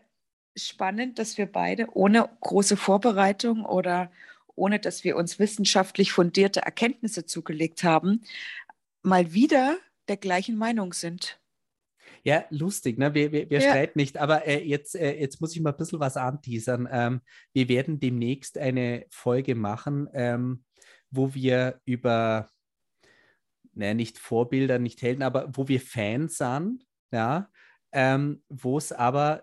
spannend, 0.54 1.18
dass 1.18 1.38
wir 1.38 1.46
beide 1.50 1.88
ohne 1.94 2.28
große 2.40 2.76
Vorbereitung 2.76 3.64
oder 3.64 4.12
ohne 4.54 4.78
dass 4.78 5.02
wir 5.02 5.16
uns 5.16 5.38
wissenschaftlich 5.38 6.12
fundierte 6.12 6.60
Erkenntnisse 6.60 7.24
zugelegt 7.24 7.84
haben, 7.84 8.22
mal 9.02 9.32
wieder 9.32 9.78
der 10.08 10.18
gleichen 10.18 10.56
Meinung 10.56 10.92
sind. 10.92 11.40
Ja, 12.24 12.44
lustig, 12.50 12.98
ne? 12.98 13.14
Wir, 13.14 13.32
wir, 13.32 13.50
wir 13.50 13.60
ja. 13.60 13.70
streiten 13.70 13.98
nicht, 13.98 14.16
aber 14.16 14.46
äh, 14.46 14.62
jetzt, 14.64 14.94
äh, 14.94 15.18
jetzt 15.18 15.40
muss 15.40 15.54
ich 15.56 15.60
mal 15.60 15.70
ein 15.70 15.76
bisschen 15.76 15.98
was 15.98 16.16
anteasern. 16.16 16.88
Ähm, 16.90 17.20
wir 17.52 17.68
werden 17.68 17.98
demnächst 17.98 18.58
eine 18.58 19.06
Folge 19.10 19.56
machen, 19.56 20.08
ähm, 20.14 20.64
wo 21.10 21.34
wir 21.34 21.80
über, 21.84 22.48
naja, 23.74 23.94
nicht 23.94 24.18
Vorbilder, 24.18 24.78
nicht 24.78 25.02
Helden, 25.02 25.22
aber 25.22 25.48
wo 25.52 25.66
wir 25.66 25.80
Fans 25.80 26.38
sind, 26.38 26.86
ja, 27.10 27.50
ähm, 27.90 28.42
wo 28.48 28.78
es 28.78 28.92
aber 28.92 29.42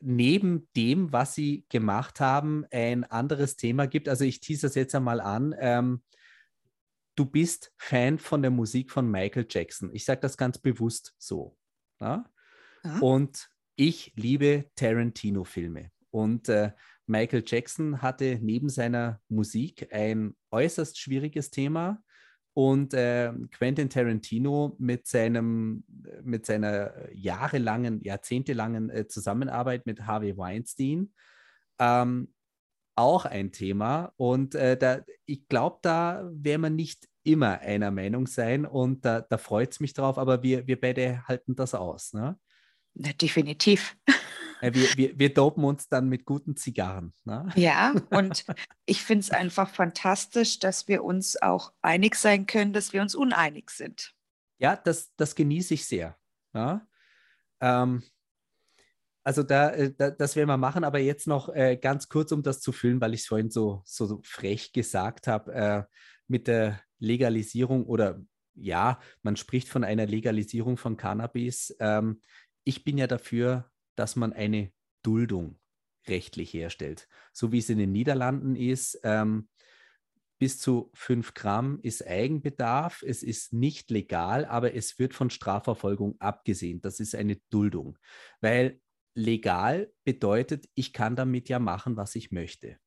neben 0.00 0.68
dem, 0.76 1.12
was 1.12 1.34
sie 1.34 1.64
gemacht 1.68 2.20
haben, 2.20 2.64
ein 2.70 3.04
anderes 3.04 3.56
Thema 3.56 3.86
gibt. 3.86 4.08
Also 4.08 4.24
ich 4.24 4.40
tease 4.40 4.66
das 4.66 4.74
jetzt 4.74 4.94
einmal 4.94 5.20
an. 5.20 5.54
Ähm, 5.58 6.02
du 7.16 7.26
bist 7.26 7.72
Fan 7.76 8.18
von 8.18 8.42
der 8.42 8.50
Musik 8.50 8.90
von 8.90 9.10
Michael 9.10 9.46
Jackson. 9.48 9.90
Ich 9.92 10.04
sage 10.04 10.20
das 10.20 10.36
ganz 10.36 10.58
bewusst 10.58 11.14
so. 11.18 11.56
Ja? 12.00 12.24
Und 13.00 13.48
ich 13.76 14.12
liebe 14.16 14.66
Tarantino-Filme. 14.74 15.90
Und 16.10 16.48
äh, 16.48 16.72
Michael 17.06 17.44
Jackson 17.46 18.02
hatte 18.02 18.38
neben 18.40 18.68
seiner 18.68 19.20
Musik 19.28 19.92
ein 19.92 20.36
äußerst 20.50 20.98
schwieriges 20.98 21.50
Thema. 21.50 22.02
Und 22.52 22.94
äh, 22.94 23.32
Quentin 23.52 23.88
Tarantino 23.88 24.76
mit, 24.78 25.06
seinem, 25.06 25.84
mit 26.22 26.46
seiner 26.46 26.92
jahrelangen, 27.14 28.02
jahrzehntelangen 28.02 28.90
äh, 28.90 29.06
Zusammenarbeit 29.06 29.86
mit 29.86 30.06
Harvey 30.06 30.36
Weinstein 30.36 31.12
ähm, 31.78 32.32
auch 32.96 33.24
ein 33.24 33.50
Thema. 33.50 34.12
Und 34.16 34.54
äh, 34.54 34.76
da, 34.76 35.00
ich 35.26 35.48
glaube, 35.48 35.78
da 35.82 36.28
wäre 36.32 36.58
man 36.58 36.76
nicht 36.76 37.08
immer 37.22 37.60
einer 37.60 37.90
Meinung 37.90 38.26
sein 38.26 38.64
und 38.66 39.04
da, 39.04 39.20
da 39.20 39.38
freut 39.38 39.72
es 39.72 39.80
mich 39.80 39.92
drauf, 39.92 40.18
aber 40.18 40.42
wir, 40.42 40.66
wir 40.66 40.80
beide 40.80 41.26
halten 41.26 41.54
das 41.54 41.74
aus. 41.74 42.12
Ne? 42.12 42.38
Na, 42.94 43.12
definitiv. 43.12 43.96
Wir, 44.60 44.74
wir, 44.74 45.18
wir 45.18 45.32
dopen 45.32 45.64
uns 45.64 45.88
dann 45.88 46.08
mit 46.08 46.26
guten 46.26 46.54
Zigarren. 46.54 47.14
Ne? 47.24 47.48
Ja, 47.56 47.94
und 48.10 48.44
ich 48.84 49.02
finde 49.02 49.20
es 49.20 49.30
einfach 49.30 49.70
fantastisch, 49.70 50.58
dass 50.58 50.86
wir 50.86 51.02
uns 51.02 51.40
auch 51.40 51.72
einig 51.80 52.14
sein 52.14 52.46
können, 52.46 52.72
dass 52.72 52.92
wir 52.92 53.00
uns 53.00 53.14
uneinig 53.14 53.70
sind. 53.70 54.12
Ja, 54.58 54.76
das, 54.76 55.14
das 55.16 55.34
genieße 55.34 55.74
ich 55.74 55.86
sehr. 55.86 56.16
Ja? 56.52 56.86
Ähm, 57.60 58.02
also 59.22 59.42
da, 59.42 59.70
äh, 59.70 59.94
da, 59.96 60.10
das 60.10 60.36
werden 60.36 60.48
wir 60.48 60.56
machen, 60.56 60.84
aber 60.84 60.98
jetzt 60.98 61.26
noch 61.26 61.48
äh, 61.50 61.76
ganz 61.76 62.08
kurz, 62.08 62.32
um 62.32 62.42
das 62.42 62.60
zu 62.60 62.72
füllen, 62.72 63.00
weil 63.00 63.14
ich 63.14 63.20
es 63.20 63.26
vorhin 63.26 63.50
so, 63.50 63.82
so 63.84 64.20
frech 64.24 64.72
gesagt 64.72 65.26
habe, 65.26 65.52
äh, 65.54 65.82
mit 66.30 66.46
der 66.46 66.80
Legalisierung 66.98 67.84
oder 67.84 68.22
ja, 68.54 69.00
man 69.22 69.36
spricht 69.36 69.68
von 69.68 69.84
einer 69.84 70.06
Legalisierung 70.06 70.76
von 70.76 70.96
Cannabis. 70.96 71.76
Ähm, 71.80 72.22
ich 72.64 72.84
bin 72.84 72.98
ja 72.98 73.06
dafür, 73.06 73.70
dass 73.96 74.16
man 74.16 74.32
eine 74.32 74.72
Duldung 75.02 75.58
rechtlich 76.06 76.52
herstellt. 76.54 77.08
So 77.32 77.52
wie 77.52 77.58
es 77.58 77.68
in 77.68 77.78
den 77.78 77.92
Niederlanden 77.92 78.54
ist, 78.56 79.00
ähm, 79.02 79.48
bis 80.38 80.58
zu 80.58 80.90
5 80.94 81.34
Gramm 81.34 81.80
ist 81.82 82.06
Eigenbedarf. 82.06 83.02
Es 83.02 83.22
ist 83.22 83.52
nicht 83.52 83.90
legal, 83.90 84.46
aber 84.46 84.74
es 84.74 84.98
wird 84.98 85.14
von 85.14 85.30
Strafverfolgung 85.30 86.18
abgesehen. 86.20 86.80
Das 86.80 87.00
ist 87.00 87.14
eine 87.14 87.36
Duldung, 87.50 87.98
weil 88.40 88.80
legal 89.14 89.92
bedeutet, 90.04 90.68
ich 90.74 90.92
kann 90.92 91.16
damit 91.16 91.48
ja 91.48 91.58
machen, 91.58 91.96
was 91.96 92.14
ich 92.14 92.30
möchte. 92.30 92.78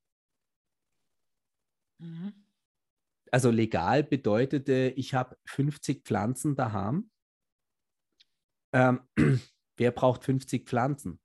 Mhm 1.99 2.42
also 3.33 3.49
legal 3.49 4.03
bedeutete, 4.03 4.93
ich 4.95 5.15
habe 5.15 5.35
50 5.45 6.05
Pflanzen 6.05 6.55
daheim. 6.55 7.09
Ähm, 8.71 9.01
wer 9.77 9.89
braucht 9.89 10.23
50 10.23 10.69
Pflanzen? 10.69 11.19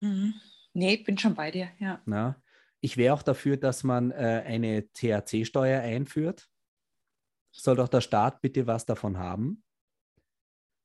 Mhm. 0.00 0.40
Nee, 0.72 0.94
ich 0.94 1.04
bin 1.04 1.18
schon 1.18 1.34
bei 1.34 1.50
dir, 1.50 1.70
ja. 1.78 2.00
Na, 2.06 2.42
ich 2.80 2.96
wäre 2.96 3.12
auch 3.12 3.22
dafür, 3.22 3.58
dass 3.58 3.84
man 3.84 4.10
äh, 4.10 4.42
eine 4.46 4.90
THC-Steuer 4.94 5.82
einführt. 5.82 6.48
Soll 7.54 7.76
doch 7.76 7.88
der 7.88 8.00
Staat 8.00 8.40
bitte 8.40 8.66
was 8.66 8.86
davon 8.86 9.18
haben? 9.18 9.62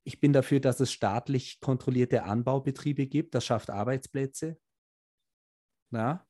Ich 0.05 0.19
bin 0.19 0.33
dafür, 0.33 0.59
dass 0.59 0.81
es 0.81 0.91
staatlich 0.91 1.61
kontrollierte 1.61 2.23
Anbaubetriebe 2.23 3.07
gibt. 3.07 3.33
Das 3.33 3.45
schafft 3.45 3.69
Arbeitsplätze. 3.69 4.59
Na? 5.89 6.27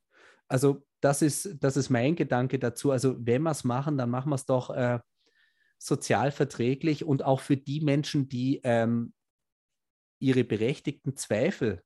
Also 0.48 0.86
das 1.04 1.22
ist, 1.22 1.58
das 1.60 1.76
ist 1.76 1.90
mein 1.90 2.16
Gedanke 2.16 2.60
dazu. 2.60 2.92
Also 2.92 3.16
wenn 3.20 3.44
wir 3.44 3.52
es 3.52 3.66
machen, 3.66 3.98
dann 3.98 4.10
machen 4.10 4.30
wir 4.30 4.36
es 4.36 4.46
doch 4.46 4.70
äh, 4.70 5.00
sozial 5.78 6.32
verträglich 6.32 7.04
und 7.04 7.24
auch 7.24 7.42
für 7.42 7.58
die 7.58 7.82
Menschen, 7.82 8.30
die 8.30 8.62
ähm, 8.64 9.14
ihre 10.20 10.46
berechtigten 10.46 11.18
Zweifel 11.18 11.84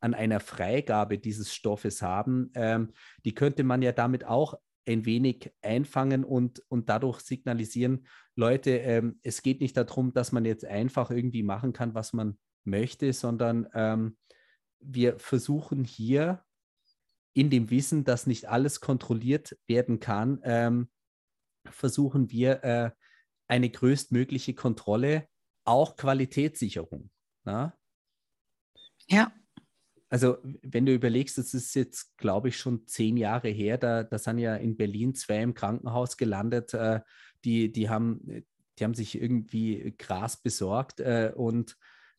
an 0.00 0.14
einer 0.14 0.40
Freigabe 0.40 1.18
dieses 1.18 1.54
Stoffes 1.54 2.02
haben, 2.02 2.50
ähm, 2.54 2.92
die 3.24 3.34
könnte 3.34 3.62
man 3.62 3.82
ja 3.82 3.92
damit 3.92 4.24
auch 4.24 4.58
ein 4.88 5.06
wenig 5.06 5.52
einfangen 5.62 6.24
und, 6.24 6.62
und 6.68 6.88
dadurch 6.88 7.20
signalisieren, 7.20 8.06
Leute, 8.34 8.78
ähm, 8.78 9.20
es 9.22 9.42
geht 9.42 9.60
nicht 9.60 9.76
darum, 9.76 10.12
dass 10.12 10.32
man 10.32 10.44
jetzt 10.44 10.64
einfach 10.64 11.12
irgendwie 11.12 11.44
machen 11.44 11.72
kann, 11.72 11.94
was 11.94 12.12
man 12.12 12.36
möchte, 12.64 13.12
sondern 13.12 13.68
ähm, 13.74 14.16
wir 14.80 15.18
versuchen 15.20 15.84
hier 15.84 16.44
in 17.36 17.50
dem 17.50 17.70
Wissen, 17.70 18.04
dass 18.04 18.26
nicht 18.26 18.48
alles 18.48 18.80
kontrolliert 18.80 19.58
werden 19.66 20.00
kann, 20.00 20.40
ähm, 20.42 20.88
versuchen 21.68 22.30
wir 22.30 22.64
äh, 22.64 22.90
eine 23.46 23.68
größtmögliche 23.68 24.54
Kontrolle, 24.54 25.28
auch 25.64 25.96
Qualitätssicherung. 25.96 27.10
Na? 27.44 27.76
Ja. 29.06 29.32
Also, 30.08 30.38
wenn 30.62 30.86
du 30.86 30.94
überlegst, 30.94 31.36
das 31.36 31.52
ist 31.52 31.74
jetzt, 31.74 32.16
glaube 32.16 32.48
ich, 32.48 32.56
schon 32.56 32.86
zehn 32.86 33.18
Jahre 33.18 33.48
her, 33.48 33.76
da, 33.76 34.02
da 34.02 34.18
sind 34.18 34.38
ja 34.38 34.56
in 34.56 34.76
Berlin 34.76 35.14
zwei 35.14 35.42
im 35.42 35.52
Krankenhaus 35.52 36.16
gelandet, 36.16 36.72
äh, 36.72 37.00
die, 37.44 37.70
die, 37.70 37.90
haben, 37.90 38.46
die 38.78 38.84
haben 38.84 38.94
sich 38.94 39.20
irgendwie 39.20 39.94
Gras 39.98 40.40
besorgt 40.40 41.00
äh, 41.00 41.32
und 41.34 41.76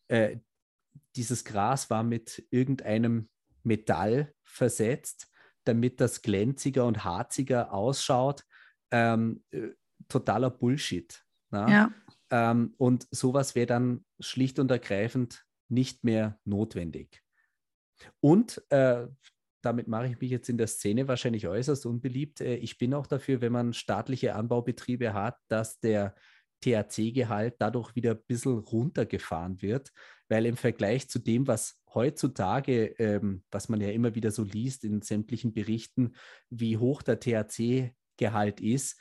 äh, 0.09 0.37
dieses 1.15 1.43
Gras 1.43 1.89
war 1.89 2.03
mit 2.03 2.45
irgendeinem 2.51 3.29
Metall 3.67 4.33
versetzt, 4.43 5.29
damit 5.63 6.01
das 6.01 6.21
glänziger 6.21 6.85
und 6.85 7.03
harziger 7.03 7.73
ausschaut. 7.73 8.43
Ähm, 8.91 9.43
äh, 9.51 9.69
totaler 10.07 10.49
Bullshit. 10.49 11.23
Na? 11.51 11.69
Ja. 11.69 11.91
Ähm, 12.29 12.73
und 12.77 13.07
sowas 13.11 13.55
wäre 13.55 13.67
dann 13.67 14.05
schlicht 14.19 14.59
und 14.59 14.71
ergreifend 14.71 15.45
nicht 15.69 16.03
mehr 16.03 16.39
notwendig. 16.45 17.21
und 18.19 18.61
äh, 18.69 19.07
damit 19.63 19.87
mache 19.87 20.07
ich 20.07 20.21
mich 20.21 20.31
jetzt 20.31 20.49
in 20.49 20.57
der 20.57 20.67
Szene 20.67 21.07
wahrscheinlich 21.07 21.47
äußerst 21.47 21.85
unbeliebt. 21.85 22.41
Äh, 22.41 22.55
ich 22.55 22.77
bin 22.77 22.93
auch 22.93 23.07
dafür, 23.07 23.41
wenn 23.41 23.51
man 23.51 23.73
staatliche 23.73 24.35
Anbaubetriebe 24.35 25.13
hat, 25.13 25.37
dass 25.47 25.79
der 25.79 26.15
THC-Gehalt 26.63 27.55
dadurch 27.59 27.95
wieder 27.95 28.11
ein 28.11 28.23
bisschen 28.27 28.59
runtergefahren 28.59 29.61
wird, 29.61 29.91
weil 30.29 30.45
im 30.45 30.57
Vergleich 30.57 31.09
zu 31.09 31.19
dem, 31.19 31.47
was 31.47 31.79
heutzutage, 31.93 32.87
ähm, 32.99 33.43
was 33.51 33.69
man 33.69 33.81
ja 33.81 33.89
immer 33.89 34.15
wieder 34.15 34.31
so 34.31 34.43
liest 34.43 34.83
in 34.83 35.01
sämtlichen 35.01 35.53
Berichten, 35.53 36.15
wie 36.49 36.77
hoch 36.77 37.01
der 37.01 37.19
THC-Gehalt 37.19 38.61
ist, 38.61 38.99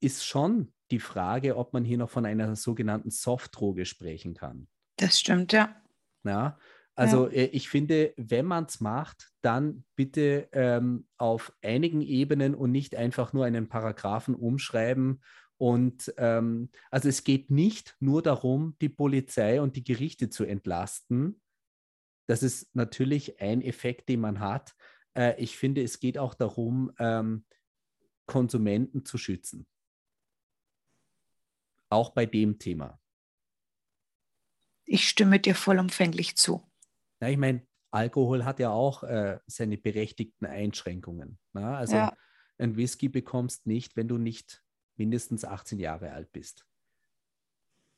ist 0.00 0.26
schon 0.26 0.72
die 0.90 1.00
Frage, 1.00 1.56
ob 1.56 1.72
man 1.72 1.84
hier 1.84 1.98
noch 1.98 2.10
von 2.10 2.26
einer 2.26 2.54
sogenannten 2.56 3.10
Softdroge 3.10 3.86
sprechen 3.86 4.34
kann. 4.34 4.68
Das 4.96 5.18
stimmt, 5.18 5.52
ja. 5.52 5.74
Ja, 6.24 6.58
also 6.94 7.26
ja. 7.28 7.32
Äh, 7.32 7.44
ich 7.46 7.68
finde, 7.68 8.12
wenn 8.16 8.46
man 8.46 8.64
es 8.64 8.80
macht, 8.80 9.30
dann 9.40 9.84
bitte 9.96 10.48
ähm, 10.52 11.06
auf 11.16 11.52
einigen 11.62 12.02
Ebenen 12.02 12.54
und 12.54 12.70
nicht 12.70 12.94
einfach 12.96 13.32
nur 13.32 13.44
einen 13.44 13.68
Paragraphen 13.68 14.34
umschreiben. 14.34 15.22
Und 15.62 16.12
ähm, 16.16 16.70
also 16.90 17.08
es 17.08 17.22
geht 17.22 17.52
nicht 17.52 17.94
nur 18.00 18.20
darum, 18.20 18.76
die 18.80 18.88
Polizei 18.88 19.60
und 19.60 19.76
die 19.76 19.84
Gerichte 19.84 20.28
zu 20.28 20.42
entlasten. 20.42 21.40
Das 22.26 22.42
ist 22.42 22.74
natürlich 22.74 23.40
ein 23.40 23.62
Effekt, 23.62 24.08
den 24.08 24.18
man 24.18 24.40
hat. 24.40 24.74
Äh, 25.16 25.40
ich 25.40 25.56
finde, 25.56 25.80
es 25.80 26.00
geht 26.00 26.18
auch 26.18 26.34
darum, 26.34 26.90
ähm, 26.98 27.44
Konsumenten 28.26 29.04
zu 29.04 29.18
schützen. 29.18 29.68
Auch 31.90 32.10
bei 32.10 32.26
dem 32.26 32.58
Thema. 32.58 33.00
Ich 34.84 35.08
stimme 35.08 35.38
dir 35.38 35.54
vollumfänglich 35.54 36.34
zu. 36.36 36.68
Na, 37.20 37.30
ich 37.30 37.38
meine, 37.38 37.64
Alkohol 37.92 38.44
hat 38.44 38.58
ja 38.58 38.70
auch 38.70 39.04
äh, 39.04 39.38
seine 39.46 39.78
berechtigten 39.78 40.44
Einschränkungen. 40.44 41.38
Na? 41.52 41.76
Also 41.76 41.94
ja. 41.94 42.16
ein 42.58 42.74
Whisky 42.74 43.08
bekommst 43.08 43.64
nicht, 43.68 43.94
wenn 43.94 44.08
du 44.08 44.18
nicht 44.18 44.64
mindestens 45.02 45.44
18 45.44 45.80
Jahre 45.80 46.12
alt 46.12 46.30
bist. 46.30 46.64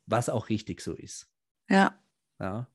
Was 0.06 0.30
auch 0.30 0.48
richtig 0.48 0.80
so 0.80 0.94
ist. 0.94 1.30
Ja. 1.68 1.98
ja. 2.40 2.66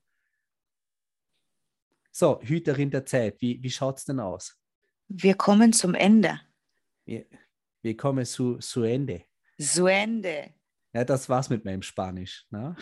So, 2.12 2.40
Hüterin 2.42 2.90
der 2.90 3.04
Zeit, 3.06 3.40
wie, 3.40 3.60
wie 3.62 3.70
schaut 3.70 3.98
es 3.98 4.04
denn 4.04 4.20
aus? 4.20 4.56
Wir 5.08 5.34
kommen 5.34 5.72
zum 5.72 5.94
Ende. 5.94 6.40
Wir, 7.04 7.26
wir 7.82 7.96
kommen 7.96 8.24
zu, 8.24 8.58
zu 8.58 8.82
Ende. 8.82 9.24
Zu 9.58 9.86
Ende. 9.86 10.54
Ja, 10.92 11.04
das 11.04 11.28
war's 11.28 11.50
mit 11.50 11.64
meinem 11.64 11.82
Spanisch. 11.82 12.46
Ne? 12.50 12.76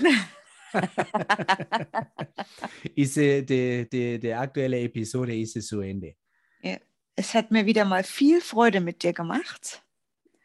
ist 2.95 3.17
die, 3.17 3.87
die, 3.91 4.19
die 4.19 4.35
aktuelle 4.35 4.81
Episode 4.81 5.39
ist 5.39 5.57
es 5.57 5.67
zu 5.69 5.81
Ende. 5.81 6.17
Ja, 6.61 6.77
es 7.17 7.33
hat 7.35 7.51
mir 7.51 7.65
wieder 7.65 7.87
mal 7.87 8.05
viel 8.05 8.41
Freude 8.43 8.81
mit 8.81 9.03
dir 9.03 9.15
gemacht. 9.15 9.83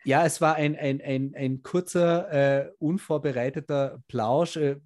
Ja, 0.05 0.25
es 0.25 0.41
war 0.41 0.55
ein, 0.55 0.75
ein, 0.75 1.01
ein, 1.01 1.33
ein 1.35 1.63
kurzer, 1.63 2.31
äh, 2.31 2.71
unvorbereiteter 2.79 4.01
Plausch. 4.07 4.57
Äh, 4.57 4.77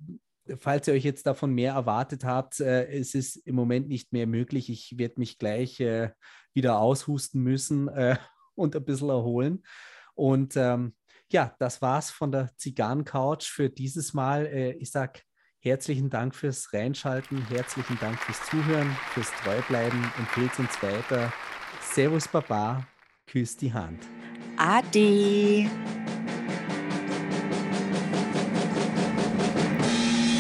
falls 0.60 0.88
ihr 0.88 0.94
euch 0.94 1.04
jetzt 1.04 1.26
davon 1.26 1.54
mehr 1.54 1.74
erwartet 1.74 2.24
habt, 2.24 2.60
äh, 2.60 2.88
es 2.88 3.16
ist 3.16 3.38
im 3.38 3.56
Moment 3.56 3.88
nicht 3.88 4.14
mehr 4.14 4.28
möglich. 4.28 4.70
Ich 4.70 4.98
werde 4.98 5.16
mich 5.18 5.38
gleich 5.38 5.80
äh, 5.80 6.12
wieder 6.54 6.80
aushusten 6.80 7.42
müssen 7.42 7.88
äh, 7.88 8.18
und 8.56 8.76
ein 8.76 8.86
bisschen 8.86 9.10
erholen. 9.10 9.64
Und 10.14 10.56
ähm, 10.56 10.96
ja, 11.32 11.56
das 11.60 11.82
war's 11.82 12.10
von 12.10 12.32
der 12.32 12.52
Zigarrencouch 12.58 13.44
für 13.44 13.70
dieses 13.70 14.14
Mal. 14.14 14.46
Äh, 14.46 14.72
ich 14.74 14.92
sage 14.92 15.22
herzlichen 15.60 16.10
Dank 16.10 16.36
fürs 16.36 16.72
Reinschalten, 16.74 17.46
herzlichen 17.48 17.98
Dank 18.00 18.20
fürs 18.20 18.46
Zuhören, 18.50 18.96
fürs 19.14 19.32
Treubleiben. 19.44 20.04
Empfehlt 20.18 20.58
uns 20.60 20.82
weiter. 20.82 21.34
Servus 21.82 22.28
Baba, 22.28 22.88
küsst 23.26 23.62
die 23.62 23.74
Hand. 23.74 24.17
Ade. 24.58 25.70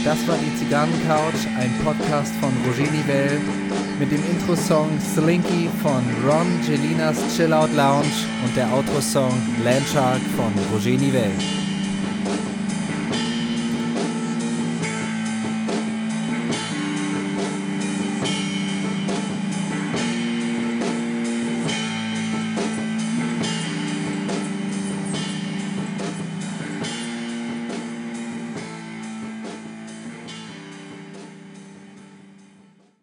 Das 0.03 0.27
war 0.27 0.37
die 0.37 0.57
Zigarrencouch, 0.57 1.45
ein 1.59 1.71
Podcast 1.83 2.33
von 2.41 2.51
Roger 2.65 2.91
Nivelle 2.91 3.39
mit 3.99 4.11
dem 4.11 4.23
Intro-Song 4.31 4.89
Slinky 5.13 5.69
von 5.83 6.03
Ron 6.25 6.47
Gelinas 6.65 7.17
Chill 7.35 7.53
Out 7.53 7.73
Lounge 7.75 8.07
und 8.43 8.55
der 8.55 8.71
Outro-Song 8.73 9.33
Landshark 9.63 10.21
von 10.35 10.51
Roger 10.73 10.97
Nivelle. 10.97 11.66